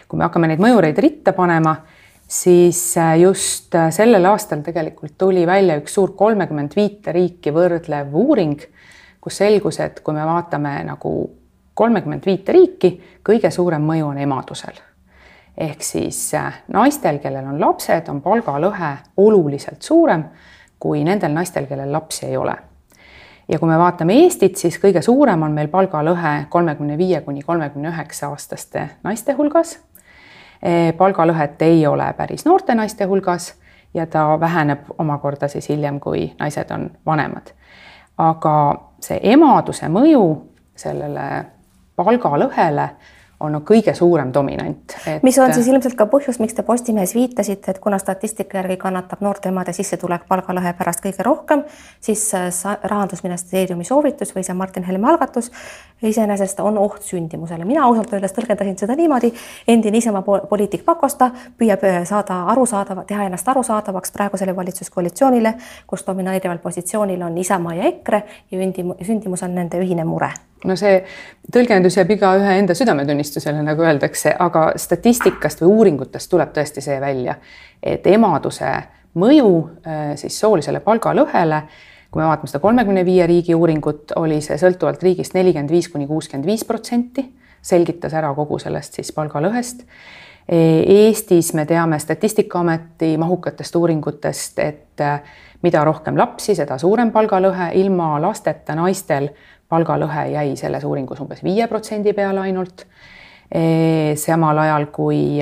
kui 0.09 0.19
me 0.19 0.27
hakkame 0.27 0.49
neid 0.51 0.61
mõjureid 0.61 0.99
ritta 1.01 1.33
panema, 1.33 1.77
siis 2.29 2.97
äh, 3.01 3.17
just 3.21 3.75
sellel 3.91 4.25
aastal 4.31 4.63
tegelikult 4.63 5.19
tuli 5.19 5.47
välja 5.47 5.77
üks 5.81 5.95
suur 5.95 6.13
kolmekümmend 6.17 6.77
viite 6.77 7.13
riiki 7.13 7.51
võrdlev 7.53 8.15
uuring, 8.15 8.61
kus 9.21 9.41
selgus, 9.41 9.81
et 9.81 10.01
kui 10.05 10.15
me 10.15 10.25
vaatame 10.27 10.83
nagu 10.85 11.15
kolmekümmend 11.75 12.27
viite 12.27 12.53
riiki, 12.53 12.97
kõige 13.25 13.51
suurem 13.51 13.83
mõju 13.83 14.13
on 14.13 14.19
emadusel 14.19 14.83
ehk 15.57 15.83
siis 15.83 16.35
äh, 16.35 16.63
naistel, 16.75 17.19
kellel 17.23 17.47
on 17.47 17.61
lapsed, 17.61 18.09
on 18.11 18.21
palgalõhe 18.23 18.91
oluliselt 19.23 19.83
suurem 19.83 20.25
kui 20.79 21.05
nendel 21.07 21.33
naistel, 21.33 21.69
kellel 21.71 21.93
lapsi 21.93 22.27
ei 22.27 22.37
ole. 22.37 22.57
Ja 23.49 23.59
kui 23.59 23.69
me 23.69 23.79
vaatame 23.79 24.15
Eestit, 24.23 24.57
siis 24.57 24.79
kõige 24.81 25.03
suurem 25.03 25.43
on 25.43 25.53
meil 25.53 25.69
palgalõhe 25.69 26.47
kolmekümne 26.51 26.99
viie 26.99 27.21
kuni 27.21 27.43
kolmekümne 27.43 27.89
üheksa 27.89 28.31
aastaste 28.33 28.89
naiste 29.05 29.33
hulgas. 29.33 29.79
E, 30.63 30.93
palgalõhet 30.99 31.63
ei 31.63 31.87
ole 31.87 32.07
päris 32.17 32.47
noorte 32.47 32.75
naiste 32.75 33.05
hulgas 33.05 33.53
ja 33.95 34.07
ta 34.07 34.41
väheneb 34.41 34.89
omakorda 34.99 35.49
siis 35.49 35.69
hiljem, 35.69 36.01
kui 36.01 36.33
naised 36.39 36.71
on 36.71 36.91
vanemad. 37.07 37.53
aga 38.19 38.81
see 39.03 39.19
emaduse 39.23 39.89
mõju 39.91 40.25
sellele 40.77 41.45
palgalõhele 41.97 42.89
on 43.45 43.61
kõige 43.67 43.95
suurem 43.95 44.33
dominant 44.35 44.97
et.... 45.07 45.23
mis 45.23 45.39
on 45.39 45.53
siis 45.55 45.69
ilmselt 45.71 45.97
ka 45.99 46.07
põhjus, 46.11 46.41
miks 46.43 46.57
te 46.57 46.65
Postimehes 46.67 47.15
viitasite, 47.15 47.75
et 47.75 47.81
kuna 47.83 47.99
statistika 48.03 48.59
järgi 48.59 48.77
kannatab 48.81 49.23
noorte 49.25 49.51
emade 49.53 49.75
sissetulek 49.77 50.27
palgalõhe 50.29 50.75
pärast 50.79 51.05
kõige 51.05 51.27
rohkem, 51.27 51.65
siis 52.01 52.27
äh, 52.35 52.49
rahandusministeeriumi 52.83 53.85
soovitus 53.85 54.35
või 54.37 54.47
see 54.47 54.57
Martin 54.59 54.87
Helme 54.89 55.13
algatus 55.13 55.51
iseenesest 56.03 56.61
on 56.61 56.79
oht 56.79 57.03
sündimusele. 57.03 57.65
mina 57.65 57.85
ausalt 57.85 58.13
öeldes 58.13 58.33
tõlgendasin 58.37 58.79
seda 58.79 58.97
niimoodi, 58.97 59.33
endine 59.69 59.99
Isamaa 59.99 60.23
poliitik 60.23 60.85
Pakosta 60.85 61.31
püüab 61.59 61.85
äh, 61.85 62.01
saada 62.09 62.43
arusaadav, 62.55 63.05
teha 63.07 63.29
ennast 63.29 63.49
arusaadavaks 63.49 64.13
praegusele 64.13 64.57
valitsuskoalitsioonile, 64.57 65.55
kus 65.87 66.07
domineerival 66.07 66.59
positsioonil 66.59 67.23
on 67.23 67.39
Isamaa 67.39 67.75
ja 67.75 67.93
EKRE 67.93 68.23
ja 68.51 68.73
sündimus 69.07 69.43
on 69.43 69.55
nende 69.55 69.81
ühine 69.81 70.05
mure 70.05 70.33
no 70.65 70.77
see 70.81 70.99
tõlgendus 71.53 71.99
jääb 71.99 72.15
igaühe 72.17 72.59
enda 72.59 72.75
südametunnistusele, 72.77 73.63
nagu 73.67 73.85
öeldakse, 73.85 74.35
aga 74.39 74.71
statistikast 74.81 75.63
või 75.63 75.73
uuringutest 75.79 76.31
tuleb 76.31 76.55
tõesti 76.57 76.85
see 76.85 76.99
välja, 77.03 77.37
et 77.83 78.07
emaduse 78.11 78.71
mõju 79.21 79.51
äh, 79.87 80.15
siis 80.21 80.39
soolisele 80.41 80.81
palgalõhele, 80.85 81.63
kui 82.11 82.23
me 82.23 82.29
vaatame 82.29 82.51
seda 82.51 82.63
kolmekümne 82.63 83.05
viie 83.07 83.27
riigi 83.27 83.55
uuringut, 83.55 84.15
oli 84.17 84.41
see 84.45 84.59
sõltuvalt 84.61 85.03
riigist 85.03 85.35
nelikümmend 85.35 85.71
viis 85.71 85.89
kuni 85.91 86.07
kuuskümmend 86.11 86.47
viis 86.47 86.67
protsenti, 86.67 87.27
selgitas 87.65 88.15
ära 88.15 88.31
kogu 88.37 88.59
sellest 88.63 89.01
siis 89.01 89.11
palgalõhest. 89.17 89.87
E, 90.45 90.59
Eestis 91.09 91.55
me 91.57 91.65
teame 91.67 91.99
Statistikaameti 91.99 93.15
mahukatest 93.19 93.77
uuringutest, 93.81 94.59
et 94.63 95.03
äh, 95.03 95.21
mida 95.65 95.85
rohkem 95.85 96.19
lapsi, 96.21 96.55
seda 96.55 96.77
suurem 96.79 97.11
palgalõhe, 97.15 97.71
ilma 97.81 98.15
lasteta 98.23 98.77
naistel 98.77 99.31
palgalõhe 99.69 100.27
jäi 100.33 100.57
selles 100.57 100.85
uuringus 100.85 101.21
umbes 101.21 101.43
viie 101.45 101.67
protsendi 101.69 102.13
peale 102.13 102.41
ainult. 102.41 102.87
samal 104.17 104.59
ajal 104.59 104.87
kui 104.91 105.39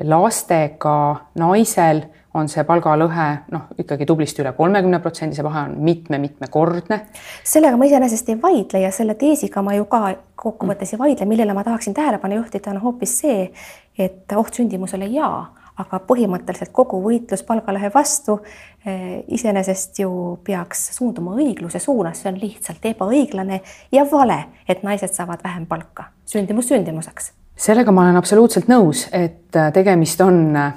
lastega 0.00 0.96
naisel 1.40 2.02
on 2.34 2.48
see 2.48 2.64
palgalõhe 2.64 3.26
noh, 3.52 3.64
ikkagi 3.78 4.06
tublisti 4.08 4.42
üle 4.44 4.52
kolmekümne 4.56 5.00
protsendi, 5.04 5.36
see 5.36 5.44
vahe 5.44 5.66
on 5.66 5.74
mitme-mitmekordne. 5.84 7.00
sellega 7.44 7.76
ma 7.76 7.88
iseenesest 7.88 8.28
ei 8.32 8.38
vaidle 8.42 8.80
ja 8.84 8.92
selle 8.92 9.14
teesiga 9.20 9.62
ma 9.62 9.74
ju 9.76 9.84
ka 9.84 10.14
kokkuvõttes 10.42 10.94
ei 10.94 11.00
vaidle, 11.00 11.26
millele 11.28 11.56
ma 11.56 11.64
tahaksin 11.64 11.94
tähelepanu 11.94 12.40
juhtida, 12.40 12.70
on 12.72 12.80
hoopis 12.84 13.18
see, 13.24 13.50
et 13.98 14.32
oht 14.36 14.54
sündimusele 14.54 15.10
jaa 15.12 15.61
aga 15.82 16.00
põhimõtteliselt 16.06 16.72
kogu 16.74 17.00
võitlus 17.02 17.42
palgalõhe 17.46 17.90
vastu 17.94 18.38
eh, 18.86 19.22
iseenesest 19.34 20.02
ju 20.02 20.12
peaks 20.44 20.88
suunduma 20.96 21.36
õigluse 21.38 21.80
suunas, 21.82 22.22
see 22.22 22.32
on 22.32 22.40
lihtsalt 22.42 22.84
ebaõiglane 22.92 23.60
ja 23.92 24.06
vale, 24.10 24.38
et 24.68 24.84
naised 24.86 25.14
saavad 25.14 25.42
vähem 25.44 25.66
palka, 25.70 26.10
sündimus 26.28 26.70
sündimuseks. 26.72 27.32
sellega 27.56 27.92
ma 27.92 28.06
olen 28.06 28.20
absoluutselt 28.20 28.70
nõus, 28.70 29.06
et 29.12 29.56
äh, 29.56 29.72
tegemist 29.72 30.20
on 30.20 30.44
äh, 30.56 30.72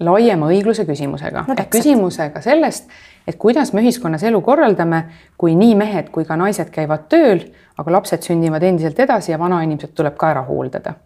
laiema 0.00 0.50
õigluse 0.52 0.86
küsimusega. 0.88 1.44
No, 1.48 1.56
ehk 1.58 1.72
küsimusega 1.76 2.42
sellest, 2.44 2.88
et 3.28 3.36
kuidas 3.40 3.74
me 3.74 3.84
ühiskonnas 3.84 4.24
elu 4.26 4.40
korraldame, 4.44 5.04
kui 5.38 5.56
nii 5.58 5.74
mehed 5.78 6.08
kui 6.14 6.24
ka 6.28 6.38
naised 6.40 6.72
käivad 6.74 7.08
tööl, 7.12 7.44
aga 7.80 7.98
lapsed 7.98 8.24
sünnivad 8.24 8.64
endiselt 8.66 8.98
edasi 9.00 9.32
ja 9.32 9.38
vanainimesed 9.40 9.92
tuleb 9.96 10.16
ka 10.20 10.34
ära 10.34 10.44
hooldada 10.48 10.98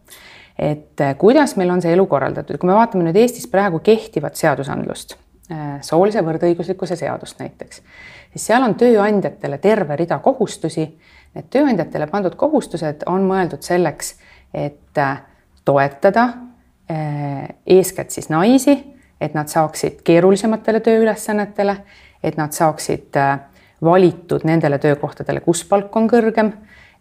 et 0.58 1.00
äh, 1.00 1.16
kuidas 1.18 1.56
meil 1.56 1.70
on 1.74 1.82
see 1.82 1.92
elu 1.94 2.06
korraldatud, 2.06 2.58
kui 2.60 2.70
me 2.70 2.76
vaatame 2.76 3.06
nüüd 3.08 3.18
Eestis 3.18 3.46
praegu 3.50 3.80
kehtivat 3.84 4.38
seadusandlust, 4.38 5.16
äh, 5.50 5.76
soolise 5.82 6.22
võrdõiguslikkuse 6.26 6.96
seadust 6.98 7.42
näiteks, 7.42 7.82
siis 8.32 8.46
seal 8.46 8.62
on 8.66 8.76
tööandjatele 8.78 9.58
terve 9.62 9.98
rida 9.98 10.20
kohustusi. 10.22 10.86
Need 11.34 11.48
tööandjatele 11.50 12.06
pandud 12.06 12.36
kohustused 12.38 13.02
on 13.10 13.24
mõeldud 13.26 13.64
selleks, 13.66 14.14
et 14.54 14.98
äh, 15.02 15.22
toetada 15.64 16.28
eeskätt 16.84 18.12
siis 18.12 18.26
naisi, 18.28 18.74
et 19.16 19.32
nad 19.32 19.48
saaksid 19.48 20.02
keerulisematele 20.04 20.82
tööülesannetele, 20.84 21.78
et 22.20 22.36
nad 22.36 22.52
saaksid 22.52 23.16
valitud 23.84 24.44
nendele 24.44 24.76
töökohtadele, 24.78 25.40
kus 25.40 25.62
palk 25.64 25.96
on 25.96 26.10
kõrgem, 26.12 26.52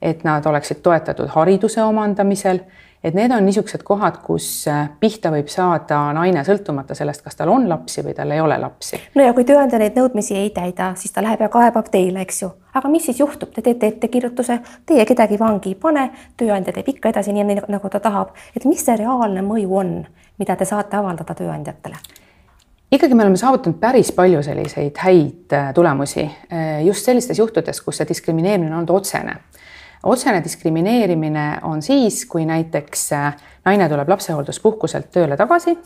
et 0.03 0.23
nad 0.27 0.45
oleksid 0.45 0.83
toetatud 0.83 1.31
hariduse 1.31 1.83
omandamisel 1.83 2.59
et 3.03 3.13
need 3.13 3.31
on 3.31 3.45
niisugused 3.45 3.83
kohad, 3.83 4.17
kus 4.23 4.47
äh, 4.71 4.87
pihta 4.99 5.31
võib 5.33 5.49
saada 5.51 5.99
naine 6.15 6.43
sõltumata 6.47 6.95
sellest, 6.95 7.23
kas 7.25 7.35
tal 7.35 7.51
on 7.51 7.67
lapsi 7.69 8.03
või 8.05 8.15
tal 8.15 8.31
ei 8.31 8.41
ole 8.41 8.57
lapsi. 8.61 8.99
no 9.15 9.25
ja 9.25 9.33
kui 9.35 9.45
tööandja 9.47 9.79
neid 9.81 9.97
nõudmisi 9.99 10.37
ei 10.39 10.49
täida, 10.55 10.93
siis 10.99 11.11
ta 11.11 11.23
läheb 11.25 11.43
ja 11.43 11.49
kaebab 11.51 11.91
teile, 11.91 12.23
eks 12.23 12.41
ju. 12.45 12.51
aga 12.73 12.89
mis 12.89 13.05
siis 13.09 13.19
juhtub, 13.19 13.51
te 13.53 13.61
teete 13.61 13.91
ettekirjutuse, 13.91 14.59
teie 14.85 15.05
kedagi 15.05 15.39
vangi 15.39 15.73
ei 15.73 15.79
pane, 15.79 16.09
tööandja 16.39 16.73
teeb 16.73 16.93
ikka 16.95 17.11
edasi 17.11 17.35
nii, 17.35 17.59
nagu 17.67 17.91
ta 17.91 17.99
tahab, 17.99 18.35
et 18.55 18.65
mis 18.65 18.83
see 18.85 18.95
reaalne 19.03 19.43
mõju 19.45 19.79
on, 19.83 19.95
mida 20.39 20.55
te 20.55 20.65
saate 20.65 20.99
avaldada 20.99 21.35
tööandjatele? 21.35 21.99
ikkagi 22.93 23.15
me 23.17 23.23
oleme 23.25 23.37
saavutanud 23.41 23.79
päris 23.81 24.11
palju 24.13 24.43
selliseid 24.45 24.99
häid 25.01 25.53
äh, 25.57 25.73
tulemusi 25.73 26.23
äh, 26.23 26.85
just 26.85 27.05
sellistes 27.05 27.39
juhtudes, 27.39 27.81
kus 27.81 27.99
see 27.99 28.07
diskrimineerimine 28.07 28.71
on 28.71 28.83
olnud 28.83 28.95
otsene 29.01 29.41
otsene 30.03 30.43
diskrimineerimine 30.43 31.59
on 31.63 31.81
siis, 31.81 32.25
kui 32.25 32.45
näiteks 32.45 33.11
äh, 33.13 33.35
naine 33.65 33.89
tuleb 33.89 34.09
lapsehoolduspuhkuselt 34.09 35.11
tööle 35.11 35.37
tagasi 35.37 35.77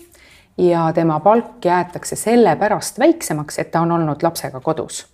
ja 0.57 0.91
tema 0.93 1.19
palk 1.19 1.65
jäetakse 1.65 2.15
sellepärast 2.15 2.99
väiksemaks, 2.99 3.59
et 3.59 3.71
ta 3.71 3.81
on 3.85 3.91
olnud 3.91 4.23
lapsega 4.23 4.59
kodus. 4.59 5.05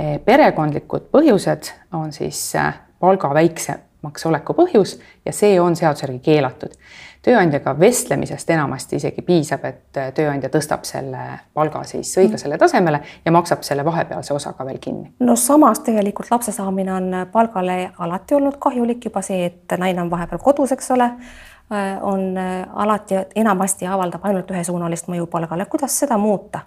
Äh, 0.00 0.18
perekondlikud 0.24 1.10
põhjused 1.14 1.72
on 1.92 2.12
siis 2.12 2.46
äh, 2.56 2.74
palga 3.00 3.34
väiksemaks 3.34 3.93
oleku 4.26 4.54
põhjus 4.54 4.98
ja 5.24 5.32
see 5.32 5.60
on 5.60 5.76
seaduse 5.76 6.06
järgi 6.06 6.18
keelatud 6.18 6.76
tööandjaga 7.24 7.74
vestlemisest 7.78 8.50
enamasti 8.50 8.98
isegi 9.00 9.22
piisab, 9.24 9.64
et 9.68 10.00
äh, 10.00 10.10
tööandja 10.16 10.50
tõstab 10.52 10.84
selle 10.88 11.22
palga 11.56 11.84
siis 11.88 12.12
õiglasele 12.20 12.58
tasemele 12.60 13.00
ja 13.24 13.32
maksab 13.32 13.64
selle 13.66 13.84
vahepealse 13.84 14.34
osa 14.34 14.52
ka 14.52 14.66
veel 14.66 14.78
kinni. 14.82 15.14
no 15.24 15.36
samas 15.40 15.80
tegelikult 15.86 16.30
lapse 16.30 16.52
saamine 16.52 16.92
on 16.92 17.10
palgale 17.32 17.78
alati 17.98 18.36
olnud 18.36 18.60
kahjulik, 18.60 19.08
juba 19.08 19.24
see, 19.24 19.48
et 19.48 19.78
naine 19.78 20.02
on 20.04 20.12
vahepeal 20.12 20.42
kodus, 20.42 20.74
eks 20.76 20.90
ole, 20.96 21.08
äh, 21.72 21.96
on 22.02 22.36
äh, 22.38 22.52
alati 22.84 23.24
enamasti 23.34 23.88
avaldab 23.88 24.28
ainult 24.28 24.52
ühesuunalist 24.52 25.08
mõju 25.08 25.26
palgale, 25.32 25.66
kuidas 25.70 25.98
seda 26.04 26.20
muuta? 26.20 26.66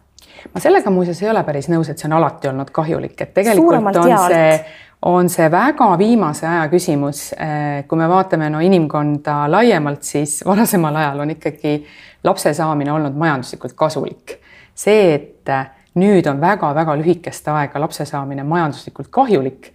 ma 0.53 0.62
sellega 0.62 0.89
muuseas 0.89 1.22
ei 1.22 1.29
ole 1.29 1.44
päris 1.46 1.70
nõus, 1.70 1.89
et 1.91 2.01
see 2.01 2.10
on 2.10 2.17
alati 2.17 2.50
olnud 2.50 2.74
kahjulik, 2.74 3.15
et 3.22 3.34
tegelikult 3.34 3.65
Suuremalt 3.67 4.01
on 4.01 4.10
jaalt. 4.10 4.34
see 4.34 4.87
on 5.01 5.30
see 5.30 5.51
väga 5.51 5.89
viimase 5.98 6.48
aja 6.48 6.68
küsimus. 6.72 7.32
Eh, 7.34 7.86
kui 7.88 7.98
me 8.00 8.10
vaatame 8.10 8.50
no 8.50 8.60
inimkonda 8.60 9.46
laiemalt, 9.51 10.04
siis 10.04 10.39
varasemal 10.50 10.96
ajal 10.96 11.25
on 11.25 11.36
ikkagi 11.36 11.80
lapse 12.24 12.54
saamine 12.54 12.92
olnud 12.92 13.18
majanduslikult 13.18 13.74
kasulik. 13.77 14.39
see, 14.77 15.13
et 15.13 15.50
nüüd 15.98 16.27
on 16.30 16.42
väga-väga 16.42 16.94
lühikest 17.00 17.48
aega 17.50 17.80
lapse 17.82 18.06
saamine 18.06 18.44
majanduslikult 18.44 19.08
kahjulik, 19.10 19.72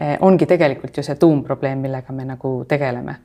eh, 0.00 0.16
ongi 0.20 0.46
tegelikult 0.46 0.96
ju 0.96 1.02
see 1.02 1.16
tuumprobleem, 1.18 1.78
millega 1.78 2.12
me 2.12 2.24
nagu 2.24 2.64
tegeleme. 2.68 3.16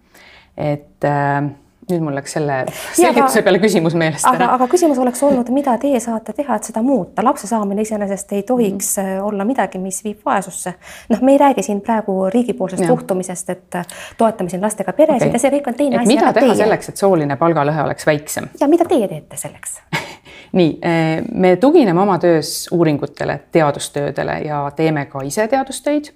et 0.57 1.05
äh, 1.05 1.43
nüüd 1.93 2.03
mul 2.05 2.15
läks 2.17 2.35
selle 2.37 2.59
selgituse 2.97 3.41
peale 3.45 3.59
küsimus 3.61 3.95
meelest 3.97 4.27
ära. 4.29 4.35
aga, 4.45 4.49
aga 4.57 4.67
küsimus 4.71 4.99
oleks 5.01 5.21
olnud, 5.25 5.49
mida 5.53 5.75
teie 5.81 5.99
saate 6.03 6.33
teha, 6.37 6.59
et 6.59 6.69
seda 6.69 6.83
muuta, 6.85 7.23
lapse 7.25 7.47
saamine 7.49 7.83
iseenesest 7.85 8.33
ei 8.37 8.43
tohiks 8.43 8.95
mm 8.97 9.03
-hmm. 9.03 9.23
olla 9.29 9.45
midagi, 9.45 9.81
mis 9.81 10.03
viib 10.03 10.19
vaesusse. 10.25 10.73
noh, 11.09 11.21
me 11.21 11.31
ei 11.31 11.37
räägi 11.37 11.63
siin 11.63 11.81
praegu 11.81 12.29
riigipoolsest 12.33 12.85
suhtumisest, 12.85 13.49
et 13.49 13.75
äh, 13.75 13.85
toetame 14.17 14.49
siin 14.49 14.61
lastega 14.61 14.93
peresid 14.93 15.27
okay. 15.27 15.33
ja 15.33 15.39
see 15.39 15.51
kõik 15.51 15.67
on 15.67 15.73
teine 15.73 15.95
et 15.95 16.01
asi. 16.01 16.15
mida 16.15 16.33
teha 16.33 16.45
teie... 16.45 16.55
selleks, 16.55 16.89
et 16.89 16.97
sooline 16.97 17.35
palgalõhe 17.35 17.83
oleks 17.83 18.05
väiksem? 18.05 18.49
ja 18.59 18.67
mida 18.67 18.85
teie 18.85 19.07
teete 19.07 19.37
selleks 19.37 19.81
nii, 20.59 20.79
äh, 20.85 21.25
me 21.31 21.55
tugineme 21.55 22.01
oma 22.01 22.19
töös 22.19 22.69
uuringutele, 22.71 23.39
teadustöödele 23.51 24.39
ja 24.45 24.71
teeme 24.75 25.05
ka 25.05 25.21
ise 25.21 25.47
teadustöid 25.47 26.13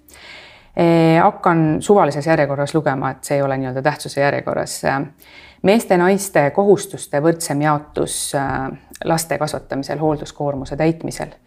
hakkan 1.22 1.78
suvalises 1.80 2.28
järjekorras 2.28 2.74
lugema, 2.74 3.12
et 3.12 3.24
see 3.24 3.36
ei 3.38 3.42
ole 3.42 3.58
nii-öelda 3.58 3.82
tähtsuse 3.82 4.22
järjekorras 4.22 4.82
meeste-naiste 5.64 6.50
kohustuste 6.56 7.22
võrdsem 7.24 7.62
jaotus 7.62 8.36
äh, 8.36 8.68
laste 9.06 9.38
kasvatamisel, 9.38 10.00
hoolduskoormuse 10.00 10.78
täitmisel. 10.80 11.40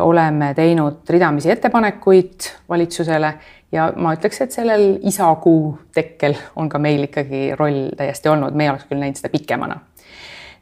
Oleme 0.00 0.54
teinud 0.56 1.10
ridamisi 1.12 1.50
ettepanekuid 1.52 2.46
valitsusele 2.68 3.28
ja 3.74 3.88
ma 3.96 4.14
ütleks, 4.14 4.40
et 4.44 4.54
sellel 4.54 4.84
isakuu 5.06 5.74
tekkel 5.94 6.36
on 6.56 6.68
ka 6.70 6.78
meil 6.78 7.08
ikkagi 7.08 7.48
roll 7.58 7.90
täiesti 7.96 8.30
olnud, 8.30 8.56
meie 8.56 8.70
oleks 8.72 8.86
küll 8.90 9.02
näinud 9.02 9.18
seda 9.18 9.32
pikemana. 9.32 9.80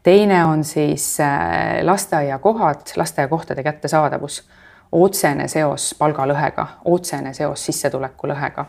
teine 0.03 0.45
on 0.45 0.65
siis 0.65 1.21
äh, 1.21 1.83
lasteaiakohad, 1.83 2.97
lasteaiakohtade 2.97 3.63
kättesaadavus, 3.63 4.43
otsene 4.93 5.49
seos 5.49 5.95
palgalõhega, 5.99 6.67
otsene 6.85 7.35
seos 7.35 7.65
sissetulekulõhega 7.67 8.67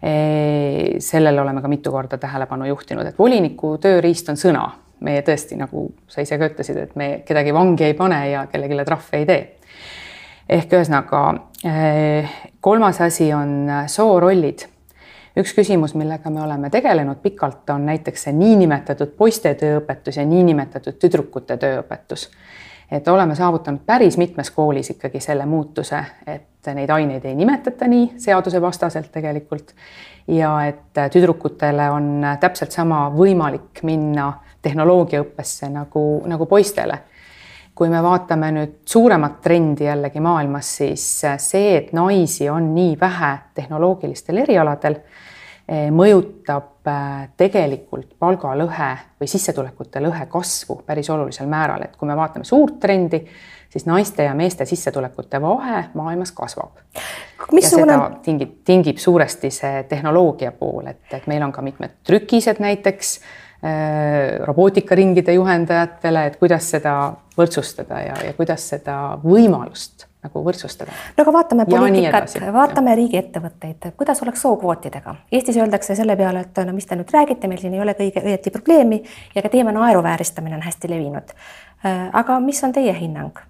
sellele 0.00 1.40
oleme 1.40 1.60
ka 1.62 1.68
mitu 1.68 1.90
korda 1.92 2.18
tähelepanu 2.18 2.64
juhtinud, 2.64 3.06
et 3.06 3.18
voliniku 3.18 3.76
tööriist 3.78 4.28
on 4.32 4.38
sõna. 4.40 4.70
me 5.00 5.22
tõesti, 5.24 5.56
nagu 5.56 5.86
sa 6.12 6.20
ise 6.20 6.36
ka 6.38 6.50
ütlesid, 6.50 6.76
et 6.76 6.96
me 6.96 7.22
kedagi 7.24 7.54
vangi 7.56 7.84
ei 7.84 7.94
pane 7.96 8.18
ja 8.30 8.46
kellelegi 8.52 8.84
trahve 8.84 9.18
ei 9.18 9.26
tee. 9.26 9.56
ehk 10.48 10.72
ühesõnaga 10.72 11.22
kolmas 12.60 13.00
asi 13.00 13.32
on 13.32 13.68
soorollid. 13.86 14.66
üks 15.36 15.52
küsimus, 15.54 15.94
millega 15.94 16.30
me 16.30 16.42
oleme 16.42 16.70
tegelenud 16.70 17.20
pikalt, 17.22 17.70
on 17.70 17.86
näiteks 17.86 18.22
see 18.22 18.32
niinimetatud 18.32 19.16
poiste 19.16 19.54
tööõpetus 19.54 20.16
ja 20.16 20.24
niinimetatud 20.24 20.96
tüdrukute 20.98 21.56
tööõpetus 21.56 22.30
et 22.90 23.08
oleme 23.08 23.34
saavutanud 23.34 23.80
päris 23.86 24.18
mitmes 24.18 24.50
koolis 24.50 24.90
ikkagi 24.90 25.20
selle 25.20 25.46
muutuse, 25.46 26.04
et 26.26 26.72
neid 26.74 26.90
aineid 26.90 27.24
ei 27.24 27.34
nimetata 27.34 27.86
nii 27.88 28.12
seadusevastaselt 28.18 29.12
tegelikult 29.12 29.74
ja 30.28 30.52
et 30.66 30.98
tüdrukutele 31.12 31.90
on 31.90 32.26
täpselt 32.40 32.72
sama 32.72 33.06
võimalik 33.14 33.82
minna 33.82 34.32
tehnoloogiaõppesse 34.62 35.70
nagu, 35.72 36.22
nagu 36.26 36.46
poistele. 36.46 36.98
kui 37.80 37.88
me 37.88 38.02
vaatame 38.02 38.50
nüüd 38.52 38.72
suuremat 38.84 39.38
trendi 39.40 39.86
jällegi 39.86 40.20
maailmas, 40.20 40.68
siis 40.76 41.04
see, 41.40 41.76
et 41.78 41.92
naisi 41.96 42.50
on 42.50 42.74
nii 42.74 42.98
vähe 43.00 43.30
tehnoloogilistel 43.56 44.36
erialadel 44.42 44.98
mõjutab 45.70 46.88
eh, 46.90 47.28
tegelikult 47.38 48.16
palgalõhe 48.18 48.90
või 49.20 49.30
sissetulekute 49.30 50.02
lõhe 50.02 50.26
kasvu 50.30 50.80
päris 50.86 51.10
olulisel 51.10 51.46
määral, 51.50 51.84
et 51.86 51.94
kui 51.96 52.08
me 52.10 52.16
vaatame 52.18 52.44
suurt 52.48 52.80
trendi, 52.82 53.22
siis 53.70 53.86
naiste 53.86 54.26
ja 54.26 54.34
meeste 54.34 54.66
sissetulekute 54.66 55.40
vahe 55.42 55.84
maailmas 55.94 56.32
kasvab. 56.34 56.80
seda 57.60 58.00
tingib, 58.22 58.58
tingib 58.64 58.98
suuresti 58.98 59.50
see 59.54 59.84
tehnoloogia 59.88 60.52
pool, 60.52 60.90
et, 60.90 61.06
et 61.12 61.30
meil 61.30 61.46
on 61.46 61.52
ka 61.52 61.62
mitmed 61.62 62.00
trükised 62.02 62.58
näiteks 62.58 63.14
äh, 63.62 64.42
robootikaringide 64.42 65.38
juhendajatele, 65.38 66.26
et 66.26 66.42
kuidas 66.42 66.70
seda 66.74 66.96
võrdsustada 67.38 68.02
ja, 68.08 68.22
ja 68.26 68.34
kuidas 68.34 68.66
seda 68.74 69.00
võimalust 69.22 70.09
nagu 70.24 70.42
võrdsustada. 70.44 70.92
no 71.16 71.24
aga 71.24 71.32
vaatame 71.32 71.66
poliitikat, 71.68 72.34
vaatame 72.52 72.94
riigiettevõtteid, 72.98 73.90
kuidas 73.96 74.22
oleks 74.22 74.42
sookvootidega? 74.44 75.14
Eestis 75.32 75.56
öeldakse 75.60 75.96
selle 75.98 76.16
peale, 76.16 76.44
et 76.46 76.62
no 76.66 76.74
mis 76.76 76.88
te 76.88 76.98
nüüd 76.98 77.12
räägite, 77.14 77.48
meil 77.48 77.62
siin 77.62 77.76
ei 77.76 77.84
ole 77.84 77.94
kõige 77.98 78.22
õieti 78.24 78.52
probleemi 78.54 79.02
ja 79.34 79.44
ka 79.44 79.52
teema 79.52 79.72
naeruvääristamine 79.76 80.58
on 80.58 80.66
hästi 80.66 80.90
levinud. 80.92 81.36
Äh, 81.84 82.08
aga 82.12 82.40
mis 82.44 82.62
on 82.64 82.76
teie 82.76 82.96
hinnang? 82.96 83.46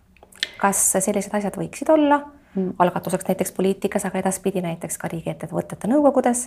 kas 0.60 0.78
sellised 1.00 1.32
asjad 1.36 1.54
võiksid 1.56 1.88
olla 1.92 2.18
mm. 2.20 2.74
algatuseks 2.78 3.24
näiteks 3.28 3.52
poliitikas, 3.56 4.04
aga 4.08 4.20
edaspidi 4.20 4.60
näiteks 4.64 4.98
ka 5.00 5.08
riigiettevõtete 5.08 5.88
nõukogudes? 5.90 6.46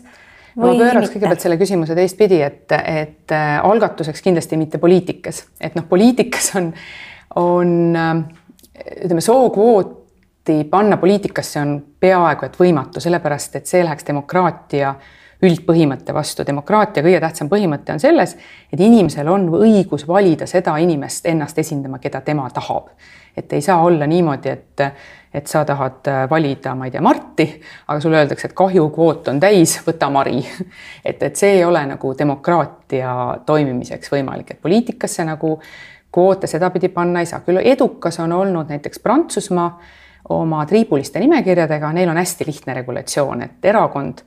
ma 0.56 0.70
pööraks 0.78 1.10
kõigepealt 1.16 1.42
selle 1.42 1.58
küsimuse 1.58 1.96
teistpidi, 1.98 2.40
et, 2.46 2.70
et 2.72 3.34
äh, 3.34 3.58
algatuseks 3.66 4.22
kindlasti 4.22 4.60
mitte 4.62 4.78
poliitikas, 4.82 5.44
et 5.62 5.76
noh, 5.78 5.88
poliitikas 5.90 6.52
on, 6.60 6.70
on 7.42 7.76
äh, 7.98 8.12
ütleme, 9.04 9.22
sookvoot 9.26 10.03
debatti 10.48 10.70
panna 10.70 10.98
poliitikasse 10.98 11.60
on 11.60 11.84
peaaegu 12.00 12.46
et 12.46 12.58
võimatu, 12.60 13.00
sellepärast 13.00 13.56
et 13.56 13.66
see 13.66 13.84
läheks 13.84 14.06
demokraatia 14.08 14.96
üldpõhimõtte 15.44 16.14
vastu. 16.14 16.44
demokraatia 16.46 17.04
kõige 17.04 17.20
tähtsam 17.20 17.50
põhimõte 17.50 17.94
on 17.94 18.00
selles, 18.00 18.38
et 18.72 18.80
inimesel 18.80 19.28
on 19.28 19.50
õigus 19.50 20.08
valida 20.08 20.46
seda 20.48 20.78
inimest 20.78 21.26
ennast 21.26 21.58
esindama, 21.58 22.00
keda 22.00 22.22
tema 22.22 22.50
tahab. 22.50 22.90
et 23.38 23.54
ei 23.54 23.62
saa 23.62 23.82
olla 23.84 24.08
niimoodi, 24.08 24.50
et, 24.50 24.82
et 25.34 25.48
sa 25.48 25.66
tahad 25.66 26.30
valida, 26.30 26.76
ma 26.76 26.86
ei 26.86 26.92
tea, 26.92 27.02
Marti, 27.02 27.62
aga 27.88 28.00
sulle 28.00 28.18
öeldakse, 28.18 28.48
et 28.48 28.54
kahjukvoot 28.54 29.28
on 29.28 29.40
täis, 29.40 29.80
võta 29.88 30.10
Mari. 30.10 30.46
et, 31.06 31.24
et 31.24 31.36
see 31.36 31.56
ei 31.58 31.66
ole 31.66 31.86
nagu 31.86 32.14
demokraatia 32.18 33.40
toimimiseks 33.46 34.12
võimalik, 34.12 34.52
et 34.52 34.62
poliitikasse 34.62 35.26
nagu 35.26 35.60
kvoote 36.12 36.48
sedapidi 36.48 36.90
panna 36.90 37.20
ei 37.20 37.26
saa, 37.26 37.40
küll 37.42 37.58
edukas 37.64 38.20
on 38.20 38.32
olnud 38.32 38.70
näiteks 38.70 39.00
Prantsusmaa 39.00 39.80
oma 40.30 40.66
triibuliste 40.66 41.20
nimekirjadega, 41.20 41.92
neil 41.94 42.10
on 42.10 42.18
hästi 42.18 42.48
lihtne 42.48 42.74
regulatsioon, 42.74 43.42
et 43.42 43.66
erakond, 43.66 44.24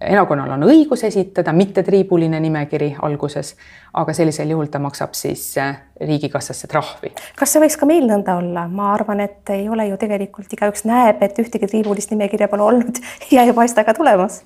erakonnal 0.00 0.50
on 0.54 0.66
õigus 0.68 1.02
esitada 1.08 1.52
mittetriibuline 1.56 2.40
nimekiri 2.40 2.90
alguses, 3.02 3.54
aga 3.98 4.12
sellisel 4.14 4.52
juhul 4.52 4.68
ta 4.70 4.78
maksab 4.82 5.16
siis 5.18 5.46
äh, 5.58 5.80
riigikassasse 6.00 6.68
trahvi. 6.70 7.12
kas 7.38 7.54
see 7.54 7.62
võiks 7.64 7.78
ka 7.80 7.88
meil 7.88 8.06
nõnda 8.06 8.36
olla? 8.38 8.68
ma 8.68 8.92
arvan, 8.94 9.24
et 9.24 9.54
ei 9.54 9.68
ole 9.68 9.88
ju 9.88 9.96
tegelikult, 10.00 10.52
igaüks 10.52 10.84
näeb, 10.88 11.22
et 11.24 11.40
ühtegi 11.42 11.70
triibulist 11.70 12.12
nimekirja 12.14 12.50
pole 12.52 12.66
olnud 12.68 13.00
ja 13.34 13.46
ei 13.46 13.56
paista 13.56 13.84
ka 13.88 13.96
tulemas. 13.96 14.42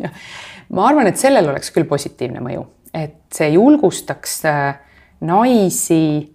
ma 0.70 0.86
arvan, 0.88 1.10
et 1.10 1.20
sellel 1.20 1.50
oleks 1.52 1.74
küll 1.74 1.88
positiivne 1.90 2.40
mõju, 2.44 2.64
et 2.94 3.18
see 3.34 3.52
julgustaks 3.56 4.40
äh, 4.48 4.78
naisi 5.20 6.31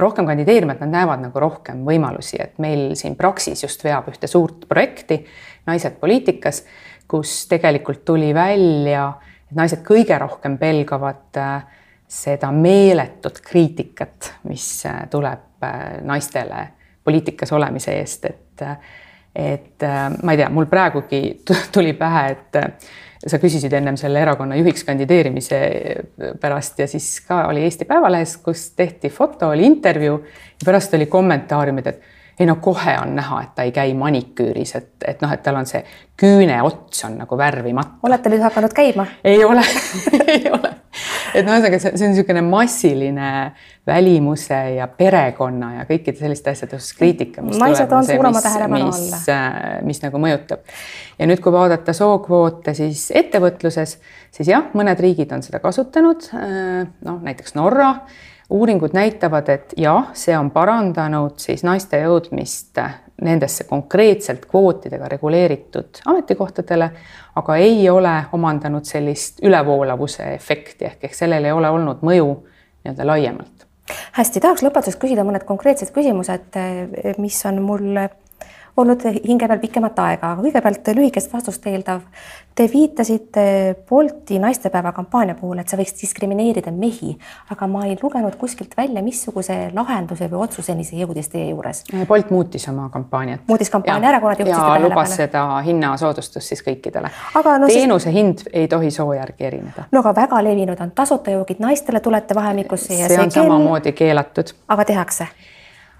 rohkem 0.00 0.24
kandideerima, 0.24 0.72
et 0.72 0.80
nad 0.80 0.94
näevad 0.94 1.20
nagu 1.20 1.40
rohkem 1.42 1.82
võimalusi, 1.84 2.38
et 2.40 2.54
meil 2.64 2.94
siin 2.96 3.12
Praxis 3.18 3.60
just 3.60 3.82
veab 3.84 4.08
ühte 4.08 4.30
suurt 4.30 4.64
projekti 4.68 5.18
Naised 5.68 5.98
poliitikas, 6.00 6.62
kus 7.10 7.44
tegelikult 7.50 8.04
tuli 8.04 8.30
välja, 8.34 9.10
et 9.50 9.56
naised 9.58 9.82
kõige 9.86 10.16
rohkem 10.18 10.56
pelgavad 10.60 11.38
äh, 11.40 11.82
seda 12.10 12.52
meeletut 12.54 13.42
kriitikat, 13.44 14.32
mis 14.48 14.66
äh, 14.86 15.02
tuleb 15.10 15.66
äh, 15.66 16.00
naistele 16.06 16.68
poliitikas 17.04 17.52
olemise 17.56 17.98
eest, 17.98 18.30
et 18.30 18.66
et 19.30 19.84
ma 20.24 20.32
ei 20.34 20.40
tea, 20.40 20.48
mul 20.50 20.66
praegugi 20.66 21.20
tuli 21.72 21.92
pähe, 21.94 22.22
et 22.32 22.56
sa 23.26 23.38
küsisid 23.38 23.72
ennem 23.76 23.96
selle 24.00 24.22
erakonna 24.22 24.56
juhiks 24.56 24.84
kandideerimise 24.88 25.58
pärast 26.40 26.78
ja 26.80 26.86
siis 26.88 27.20
ka 27.26 27.44
oli 27.50 27.66
Eesti 27.66 27.84
Päevalehes, 27.84 28.36
kus 28.44 28.70
tehti 28.76 29.10
foto, 29.12 29.50
oli 29.52 29.66
intervjuu 29.66 30.16
ja 30.24 30.64
pärast 30.64 30.94
oli 30.96 31.06
kommentaariumid, 31.06 31.86
et 31.86 32.00
ei 32.40 32.46
no 32.48 32.56
kohe 32.56 32.96
on 33.02 33.14
näha, 33.16 33.42
et 33.42 33.54
ta 33.54 33.66
ei 33.68 33.72
käi 33.76 33.94
maniküüris, 33.94 34.74
et, 34.78 34.92
et 35.04 35.20
noh, 35.20 35.32
et 35.32 35.42
tal 35.44 35.60
on 35.60 35.68
see 35.68 35.82
küüneots 36.20 37.04
on 37.04 37.18
nagu 37.20 37.38
värvimata. 37.38 38.00
olete 38.08 38.32
nüüd 38.32 38.44
hakanud 38.48 38.76
käima? 38.76 39.06
ei 39.24 39.44
ole 39.44 39.64
ei 40.38 40.46
ole. 40.52 40.72
Et 41.34 41.46
no 41.46 41.56
ühesõnaga, 41.56 41.80
see 41.82 41.92
on 41.92 42.14
niisugune 42.14 42.42
massiline 42.46 43.30
välimuse 43.86 44.58
ja 44.76 44.86
perekonna 44.92 45.72
ja 45.78 45.84
kõikide 45.88 46.20
selliste 46.20 46.54
asjade 46.54 46.78
osas 46.78 46.94
kriitika. 46.98 47.42
naised 47.42 47.92
on 47.92 48.06
suurema 48.06 48.42
tähelepanu 48.44 48.88
all. 48.90 49.12
Äh, 49.34 49.68
mis 49.86 50.02
nagu 50.04 50.22
mõjutab. 50.22 50.64
ja 51.18 51.28
nüüd, 51.30 51.42
kui 51.42 51.52
vaadata 51.54 51.94
sookvoote 51.96 52.74
siis 52.78 53.08
ettevõtluses, 53.14 53.98
siis 54.30 54.50
jah, 54.50 54.70
mõned 54.74 55.00
riigid 55.00 55.32
on 55.36 55.42
seda 55.46 55.62
kasutanud. 55.62 56.30
Äh, 56.34 56.84
noh, 57.06 57.22
näiteks 57.24 57.56
Norra 57.58 57.94
uuringud 58.50 58.94
näitavad, 58.96 59.48
et 59.48 59.74
jah, 59.78 60.10
see 60.18 60.34
on 60.38 60.50
parandanud 60.50 61.38
siis 61.38 61.62
naiste 61.66 62.00
jõudmist 62.02 62.80
nendesse 63.20 63.64
konkreetselt 63.68 64.46
kvootidega 64.50 65.08
reguleeritud 65.08 66.02
ametikohtadele, 66.06 66.90
aga 67.36 67.56
ei 67.56 67.88
ole 67.90 68.14
omandanud 68.32 68.84
sellist 68.84 69.42
ülevoolavuse 69.44 70.32
efekti 70.34 70.88
ehk, 70.88 71.04
ehk 71.04 71.14
sellel 71.14 71.44
ei 71.44 71.52
ole 71.52 71.70
olnud 71.70 72.04
mõju 72.06 72.30
nii-öelda 72.84 73.06
laiemalt. 73.06 73.66
Hästi, 74.12 74.40
tahaks 74.40 74.62
lõpetuseks 74.62 75.00
küsida 75.02 75.24
mõned 75.26 75.44
konkreetsed 75.48 75.90
küsimused, 75.94 76.58
mis 77.18 77.38
on 77.48 77.62
mul 77.64 77.96
olnud 78.80 79.04
hinge 79.24 79.48
peal 79.48 79.60
pikemat 79.62 79.98
aega, 80.04 80.34
aga 80.34 80.44
kõigepealt 80.44 80.92
lühikest 80.96 81.32
vastust 81.32 81.66
eeldav. 81.70 82.02
Te 82.54 82.66
viitasite 82.68 83.42
Bolti 83.88 84.38
naistepäeva 84.42 84.90
kampaania 84.92 85.36
puhul, 85.38 85.60
et 85.62 85.70
see 85.70 85.78
võiks 85.78 85.94
diskrimineerida 86.00 86.72
mehi, 86.74 87.12
aga 87.54 87.68
ma 87.70 87.84
ei 87.86 87.94
lugenud 88.02 88.34
kuskilt 88.40 88.74
välja, 88.76 89.02
missuguse 89.06 89.56
lahenduse 89.74 90.26
või 90.32 90.42
otsuseni 90.46 90.84
see 90.84 91.00
jõudis 91.00 91.30
teie 91.32 91.52
juures. 91.52 91.84
Bolt 92.08 92.32
muutis 92.34 92.66
oma 92.68 92.88
kampaaniat. 92.92 93.46
muutis 93.48 93.70
kampaania 93.70 94.10
ära, 94.10 94.20
kuna 94.20 94.34
te 94.34 94.44
juhtisite 94.44 94.66
tähelepanu. 94.66 94.90
lubas 94.90 95.14
seda 95.16 95.44
hinnasoodustust 95.66 96.52
siis 96.52 96.64
kõikidele. 96.66 97.12
No, 97.36 97.70
teenuse 97.70 98.10
siis... 98.10 98.16
hind 98.16 98.44
ei 98.52 98.68
tohi 98.68 98.90
soo 98.90 99.14
järgi 99.14 99.46
erineda. 99.52 99.86
no 99.92 100.02
aga 100.02 100.14
väga 100.22 100.42
levinud 100.44 100.80
on 100.80 100.90
tasuta 100.90 101.30
joogid 101.30 101.62
naistele 101.62 102.00
tulete 102.00 102.34
vahemikusse 102.34 102.94
ja 102.94 103.06
see, 103.06 103.16
see 103.16 103.22
on 103.22 103.32
kell... 103.32 103.46
samamoodi 103.46 103.92
keelatud. 103.92 104.52
aga 104.68 104.84
tehakse 104.84 105.30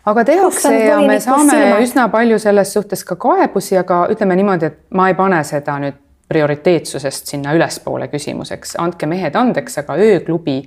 aga 0.04 0.24
tehakse 0.24 0.74
ja 0.78 1.00
me 1.00 1.20
saame 1.20 1.50
silmad? 1.50 1.82
üsna 1.84 2.06
palju 2.12 2.38
selles 2.38 2.72
suhtes 2.72 3.04
ka 3.04 3.16
kaebusi, 3.20 3.76
aga 3.78 4.06
ütleme 4.12 4.36
niimoodi, 4.38 4.70
et 4.70 4.78
ma 4.96 5.08
ei 5.10 5.16
pane 5.18 5.42
seda 5.44 5.76
nüüd 5.82 5.98
prioriteetsusest 6.30 7.32
sinna 7.32 7.52
ülespoole 7.56 8.06
küsimuseks, 8.08 8.76
andke 8.78 9.08
mehed 9.10 9.34
andeks, 9.36 9.80
aga 9.82 9.96
ööklubi 9.98 10.60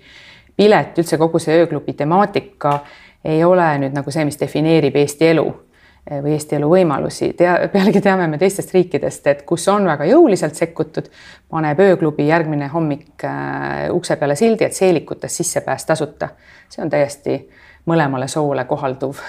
pilet, 0.58 0.98
üldse 1.00 1.18
kogu 1.18 1.40
see 1.40 1.56
ööklubi 1.62 1.96
temaatika 1.98 2.82
ei 3.26 3.44
ole 3.48 3.70
nüüd 3.86 3.96
nagu 3.96 4.12
see, 4.12 4.26
mis 4.28 4.40
defineerib 4.40 4.98
Eesti 5.00 5.30
elu 5.32 5.46
eh, 5.48 6.20
või 6.20 6.36
Eesti 6.36 6.60
elu 6.60 6.70
võimalusi. 6.70 7.32
tea, 7.40 7.56
pealegi 7.72 8.04
teame 8.04 8.28
me 8.28 8.38
teistest 8.38 8.76
riikidest, 8.76 9.28
et 9.32 9.46
kus 9.48 9.68
on 9.72 9.88
väga 9.88 10.06
jõuliselt 10.12 10.60
sekkutud, 10.60 11.08
paneb 11.50 11.80
ööklubi 11.80 12.28
järgmine 12.28 12.68
hommik 12.76 13.24
äh, 13.24 13.88
ukse 13.96 14.20
peale 14.20 14.36
sildi, 14.36 14.68
et 14.68 14.76
seelikutes 14.76 15.38
sissepääs 15.42 15.86
tasuta. 15.88 16.36
see 16.70 16.84
on 16.84 16.90
täiesti 16.90 17.34
äh, 17.34 17.63
mõlemale 17.90 18.28
soole 18.32 18.66
kohalduv 18.70 19.20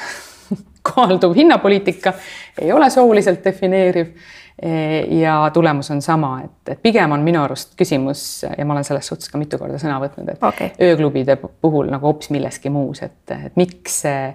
kohalduv 0.92 1.34
hinnapoliitika 1.36 2.12
ei 2.60 2.72
ole 2.72 2.90
sooliselt 2.90 3.44
defineeriv. 3.44 4.06
ja 5.10 5.50
tulemus 5.52 5.90
on 5.90 6.02
sama, 6.02 6.40
et, 6.44 6.68
et 6.68 6.82
pigem 6.82 7.10
on 7.12 7.24
minu 7.26 7.40
arust 7.42 7.72
küsimus 7.76 8.44
ja 8.46 8.64
ma 8.64 8.76
olen 8.76 8.84
selles 8.86 9.06
suhtes 9.10 9.28
ka 9.28 9.38
mitu 9.38 9.58
korda 9.58 9.80
sõna 9.82 9.96
võtnud, 9.98 10.28
et 10.30 10.44
okay. 10.46 10.70
ööklubide 10.78 11.34
puhul 11.36 11.90
nagu 11.90 12.06
hoopis 12.06 12.30
milleski 12.30 12.70
muus, 12.70 13.02
et, 13.02 13.34
et 13.34 13.56
miks 13.58 13.96
see 14.04 14.28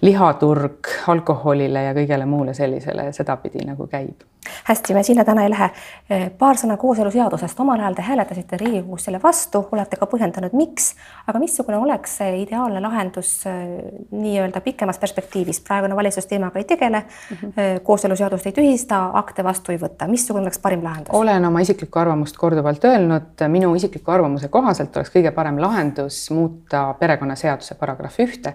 lihaturg 0.00 0.86
alkoholile 1.06 1.82
ja 1.88 1.94
kõigele 1.94 2.26
muule 2.26 2.54
sellisele 2.54 3.12
sedapidi 3.12 3.64
nagu 3.66 3.86
käib. 3.90 4.22
Hästi, 4.64 4.94
me 4.94 5.02
sinna 5.02 5.24
täna 5.24 5.42
ei 5.44 5.50
lähe. 5.50 5.66
Eh, 6.10 6.30
paar 6.38 6.56
sõna 6.56 6.76
kooseluseadusest, 6.78 7.58
omal 7.60 7.80
ajal 7.82 7.96
te 7.98 8.04
hääletasite 8.06 8.56
Riigikogus 8.56 9.04
selle 9.08 9.18
vastu, 9.22 9.60
olete 9.72 9.98
ka 9.98 10.06
põhjendanud, 10.08 10.54
miks, 10.56 10.92
aga 11.26 11.42
missugune 11.42 11.76
oleks 11.82 12.14
see 12.20 12.38
ideaalne 12.44 12.80
lahendus 12.80 13.32
eh, 13.50 13.58
nii-öelda 14.14 14.62
pikemas 14.64 15.02
perspektiivis, 15.02 15.60
praegune 15.66 15.98
valitsus 15.98 16.30
teemaga 16.30 16.62
ei 16.62 16.64
tegele 16.64 17.02
mm, 17.02 17.36
-hmm. 17.42 17.82
kooseluseadust 17.82 18.46
ei 18.46 18.56
tühista, 18.56 19.02
akte 19.12 19.44
vastu 19.44 19.72
ei 19.72 19.82
võta, 19.82 20.08
missugune 20.08 20.46
oleks 20.46 20.58
parim 20.58 20.84
lahendus? 20.84 21.14
olen 21.14 21.44
oma 21.44 21.60
isiklikku 21.60 21.98
arvamust 21.98 22.36
korduvalt 22.36 22.84
öelnud, 22.84 23.48
minu 23.48 23.74
isikliku 23.74 24.10
arvamuse 24.10 24.48
kohaselt 24.48 24.96
oleks 24.96 25.10
kõige 25.10 25.30
parem 25.34 25.60
lahendus 25.60 26.30
muuta 26.30 26.94
perekonnaseaduse 26.98 27.74
paragrahvi 27.74 28.24
ühte 28.24 28.54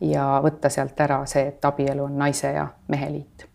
ja 0.00 0.40
võtta 0.44 0.70
sealt 0.70 1.00
ära 1.00 1.22
see, 1.26 1.48
et 1.52 1.64
abielu 1.64 2.04
on 2.04 2.18
naise 2.18 2.52
ja 2.54 2.68
mehe 2.88 3.10
liit. 3.12 3.48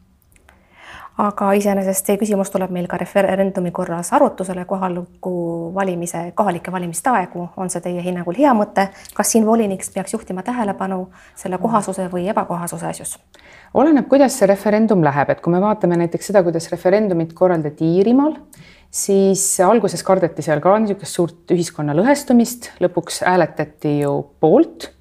Aga 1.22 1.52
iseenesest 1.54 2.08
see 2.10 2.18
küsimus 2.18 2.50
tuleb 2.50 2.72
meil 2.74 2.88
ka 2.90 2.98
referendumi 2.98 3.70
korras 3.72 4.10
arutusele. 4.18 4.64
Kohaliku 4.66 5.34
valimise, 5.76 6.24
kohalike 6.34 6.72
valimiste 6.74 7.12
aegu. 7.14 7.50
on 7.58 7.70
see 7.70 7.82
teie 7.86 8.02
hinnangul 8.02 8.34
hea 8.34 8.54
mõte, 8.58 8.88
kas 9.14 9.30
siin 9.36 9.46
volinik 9.46 9.86
peaks 9.94 10.14
juhtima 10.14 10.42
tähelepanu 10.44 11.12
selle 11.36 11.60
kohasuse 11.62 12.08
või 12.10 12.26
ebakohasuse 12.34 12.88
asjus? 12.88 13.20
oleneb, 13.74 14.08
kuidas 14.10 14.40
see 14.40 14.50
referendum 14.50 15.04
läheb, 15.06 15.30
et 15.30 15.42
kui 15.42 15.54
me 15.54 15.62
vaatame 15.62 15.98
näiteks 16.02 16.32
seda, 16.32 16.44
kuidas 16.44 16.72
referendumit 16.72 17.34
korraldati 17.34 17.86
Iirimaal, 18.00 18.34
siis 18.90 19.60
alguses 19.62 20.02
kardeti 20.04 20.42
seal 20.42 20.62
ka 20.66 20.80
niisugust 20.80 21.14
suurt 21.14 21.54
ühiskonna 21.54 21.94
lõhestumist, 21.94 22.72
lõpuks 22.82 23.22
hääletati 23.26 24.00
ju 24.02 24.18
poolt 24.42 24.93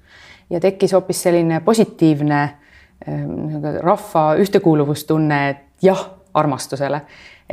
ja 0.53 0.61
tekkis 0.61 0.93
hoopis 0.93 1.23
selline 1.25 1.59
positiivne 1.65 2.41
äh, 2.43 3.77
rahva 3.81 4.33
ühtekuuluvustunne, 4.41 5.39
et 5.49 5.63
jah 5.81 6.09
armastusele. 6.33 7.01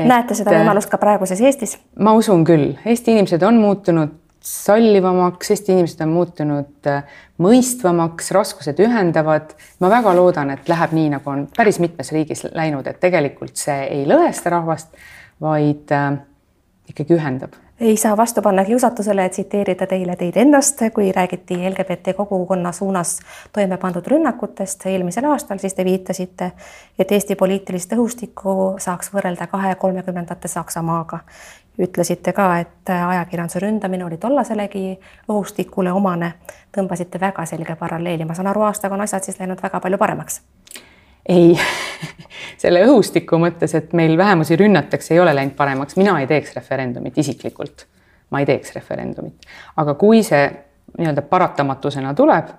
näete 0.00 0.36
seda 0.38 0.54
võimalust 0.54 0.90
ka 0.92 1.00
praeguses 1.00 1.40
Eestis? 1.40 1.78
ma 1.98 2.14
usun 2.16 2.44
küll, 2.48 2.74
Eesti 2.84 3.16
inimesed 3.16 3.42
on 3.46 3.60
muutunud 3.60 4.16
sallivamaks, 4.40 5.50
Eesti 5.52 5.74
inimesed 5.74 6.00
on 6.04 6.12
muutunud 6.14 6.88
äh, 6.88 7.02
mõistvamaks, 7.42 8.30
raskused 8.36 8.80
ühendavad. 8.80 9.54
ma 9.80 9.90
väga 9.92 10.14
loodan, 10.16 10.54
et 10.54 10.68
läheb 10.68 10.94
nii, 10.96 11.08
nagu 11.16 11.30
on 11.30 11.46
päris 11.56 11.80
mitmes 11.80 12.12
riigis 12.12 12.46
läinud, 12.52 12.86
et 12.86 13.00
tegelikult 13.00 13.56
see 13.60 13.82
ei 13.88 14.06
lõhesta 14.08 14.52
rahvast, 14.56 14.94
vaid 15.40 15.92
äh, 15.96 16.12
ikkagi 16.88 17.16
ühendab 17.18 17.56
ei 17.80 17.96
saa 17.96 18.16
vastu 18.16 18.42
panna 18.42 18.64
kiusatusele 18.64 19.28
tsiteerida 19.28 19.86
teile 19.86 20.16
teid 20.16 20.36
ennast, 20.36 20.78
kui 20.94 21.12
räägiti 21.12 21.54
LGBT 21.70 22.16
kogukonna 22.16 22.72
suunas 22.72 23.20
toime 23.52 23.76
pandud 23.76 24.06
rünnakutest 24.06 24.86
eelmisel 24.86 25.24
aastal, 25.24 25.58
siis 25.58 25.74
te 25.74 25.84
viitasite, 25.84 26.52
et 26.98 27.12
Eesti 27.12 27.36
poliitilist 27.36 27.92
õhustikku 27.96 28.56
saaks 28.78 29.12
võrrelda 29.14 29.46
kahe 29.46 29.74
kolmekümnendate 29.74 30.48
Saksamaaga. 30.48 31.18
ütlesite 31.80 32.32
ka, 32.32 32.58
et 32.58 32.90
ajakirjanduse 32.90 33.58
ründamine 33.58 34.04
oli 34.04 34.16
tollaselegi 34.16 34.98
õhustikule 35.28 35.92
omane. 35.92 36.32
tõmbasite 36.76 37.20
väga 37.20 37.46
selge 37.46 37.74
paralleeli, 37.74 38.24
ma 38.24 38.34
saan 38.34 38.46
aru, 38.46 38.62
aastaga 38.62 38.94
on 38.94 39.00
asjad 39.00 39.22
siis 39.22 39.40
läinud 39.40 39.62
väga 39.62 39.80
palju 39.80 39.98
paremaks 39.98 40.42
ei 41.28 41.58
selle 42.62 42.84
õhustiku 42.86 43.38
mõttes, 43.40 43.74
et 43.76 43.92
meil 43.96 44.16
vähemusi 44.18 44.56
rünnatakse, 44.56 45.14
ei 45.14 45.20
ole 45.20 45.34
läinud 45.36 45.56
paremaks, 45.58 45.96
mina 46.00 46.18
ei 46.20 46.28
teeks 46.30 46.54
referendumit 46.56 47.18
isiklikult. 47.18 47.86
ma 48.30 48.38
ei 48.40 48.46
teeks 48.46 48.74
referendumit, 48.76 49.46
aga 49.76 49.94
kui 49.98 50.22
see 50.22 50.44
nii-öelda 50.98 51.22
paratamatusena 51.26 52.12
tuleb, 52.14 52.52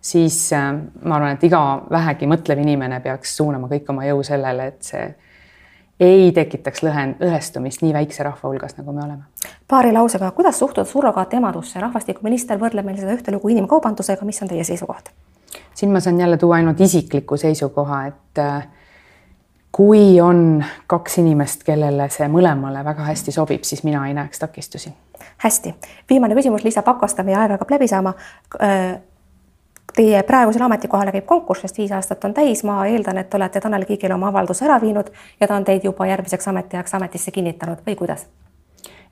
siis 0.00 0.52
äh, 0.52 0.72
ma 1.04 1.16
arvan, 1.16 1.36
et 1.36 1.44
iga 1.46 1.60
vähegi 1.90 2.26
mõtlev 2.26 2.62
inimene 2.64 2.98
peaks 3.00 3.36
suunama 3.36 3.70
kõik 3.70 3.92
oma 3.94 4.06
jõu 4.08 4.24
sellele, 4.26 4.66
et 4.72 4.82
see 4.82 5.04
ei 6.00 6.32
tekitaks 6.34 6.82
lõhe, 6.82 7.04
lõhestumist 7.20 7.84
nii 7.84 7.94
väikse 7.94 8.26
rahva 8.26 8.50
hulgas, 8.50 8.74
nagu 8.78 8.92
me 8.92 9.04
oleme. 9.04 9.22
paari 9.70 9.92
lausega, 9.94 10.30
kuidas 10.34 10.58
suhtuda 10.58 10.84
surrogaatemadusse, 10.90 11.80
rahvastikuminister 11.80 12.58
võrdleb 12.58 12.90
meil 12.90 12.98
seda 12.98 13.14
ühte 13.14 13.34
lugu 13.34 13.54
inimkaubandusega, 13.54 14.26
mis 14.26 14.42
on 14.42 14.50
teie 14.50 14.64
seisukoht? 14.66 15.14
Siin 15.74 15.92
ma 15.92 16.00
saan 16.00 16.20
jälle 16.20 16.36
tuua 16.36 16.54
ainult 16.54 16.80
isikliku 16.80 17.36
seisukoha, 17.36 18.06
et 18.06 18.38
äh, 18.38 18.68
kui 19.72 20.20
on 20.20 20.64
kaks 20.86 21.18
inimest, 21.18 21.64
kellele 21.64 22.08
see 22.10 22.28
mõlemale 22.30 22.84
väga 22.84 23.08
hästi 23.08 23.32
sobib, 23.34 23.64
siis 23.66 23.82
mina 23.84 24.06
ei 24.08 24.14
näeks 24.14 24.38
takistusi. 24.38 24.92
hästi, 25.44 25.74
viimane 26.10 26.34
küsimus, 26.34 26.64
Liisa 26.64 26.82
Pakosta, 26.82 27.22
meie 27.22 27.36
aeg 27.38 27.56
hakkab 27.56 27.70
läbi 27.70 27.88
saama. 27.88 28.14
Äh, 28.62 29.00
teie 29.96 30.22
praegusele 30.22 30.64
ametikohale 30.64 31.12
käib 31.12 31.26
konkurss, 31.26 31.62
sest 31.62 31.78
viis 31.78 31.92
aastat 31.92 32.24
on 32.24 32.34
täis, 32.34 32.64
ma 32.64 32.80
eeldan, 32.86 33.18
et 33.18 33.34
olete 33.34 33.60
Tanel 33.60 33.84
Kiigile 33.84 34.14
oma 34.14 34.28
avalduse 34.32 34.64
ära 34.66 34.80
viinud 34.82 35.10
ja 35.40 35.46
ta 35.46 35.54
on 35.54 35.64
teid 35.64 35.84
juba 35.84 36.06
järgmiseks 36.06 36.48
ametiajaks 36.50 36.94
ametisse 36.94 37.30
kinnitanud 37.30 37.84
või 37.86 37.96
kuidas? 37.96 38.26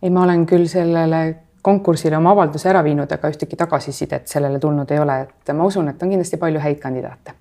ei, 0.02 0.11
ma 0.11 0.24
olen 0.24 0.46
küll 0.46 0.66
sellele 0.66 1.22
konkursile 1.62 2.16
oma 2.16 2.33
avalduse 2.35 2.68
ära 2.68 2.83
viinud, 2.85 3.12
aga 3.12 3.31
ühtegi 3.31 3.57
tagasisidet 3.57 4.27
sellele 4.29 4.59
tulnud 4.59 4.90
ei 4.90 4.98
ole, 4.98 5.20
et 5.22 5.55
ma 5.55 5.64
usun, 5.64 5.88
et 5.88 6.03
on 6.03 6.11
kindlasti 6.11 6.37
palju 6.37 6.61
häid 6.61 6.81
kandidaate. 6.83 7.38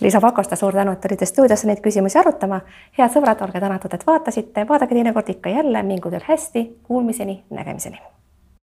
Liisa 0.00 0.20
Pakosta, 0.20 0.56
suur 0.56 0.74
tänu, 0.74 0.92
et 0.92 1.04
olite 1.04 1.26
stuudiosse 1.26 1.66
neid 1.66 1.82
küsimusi 1.82 2.18
arutama. 2.18 2.60
head 2.98 3.14
sõbrad, 3.14 3.42
olge 3.46 3.60
tänatud, 3.60 3.94
et 3.94 4.06
vaatasite, 4.06 4.66
vaadake 4.68 4.94
teinekord 4.94 5.28
ikka 5.28 5.50
jälle, 5.50 5.82
mingu 5.82 6.10
teil 6.10 6.26
hästi, 6.28 6.66
kuulmiseni, 6.82 7.44
nägemiseni 7.50 8.13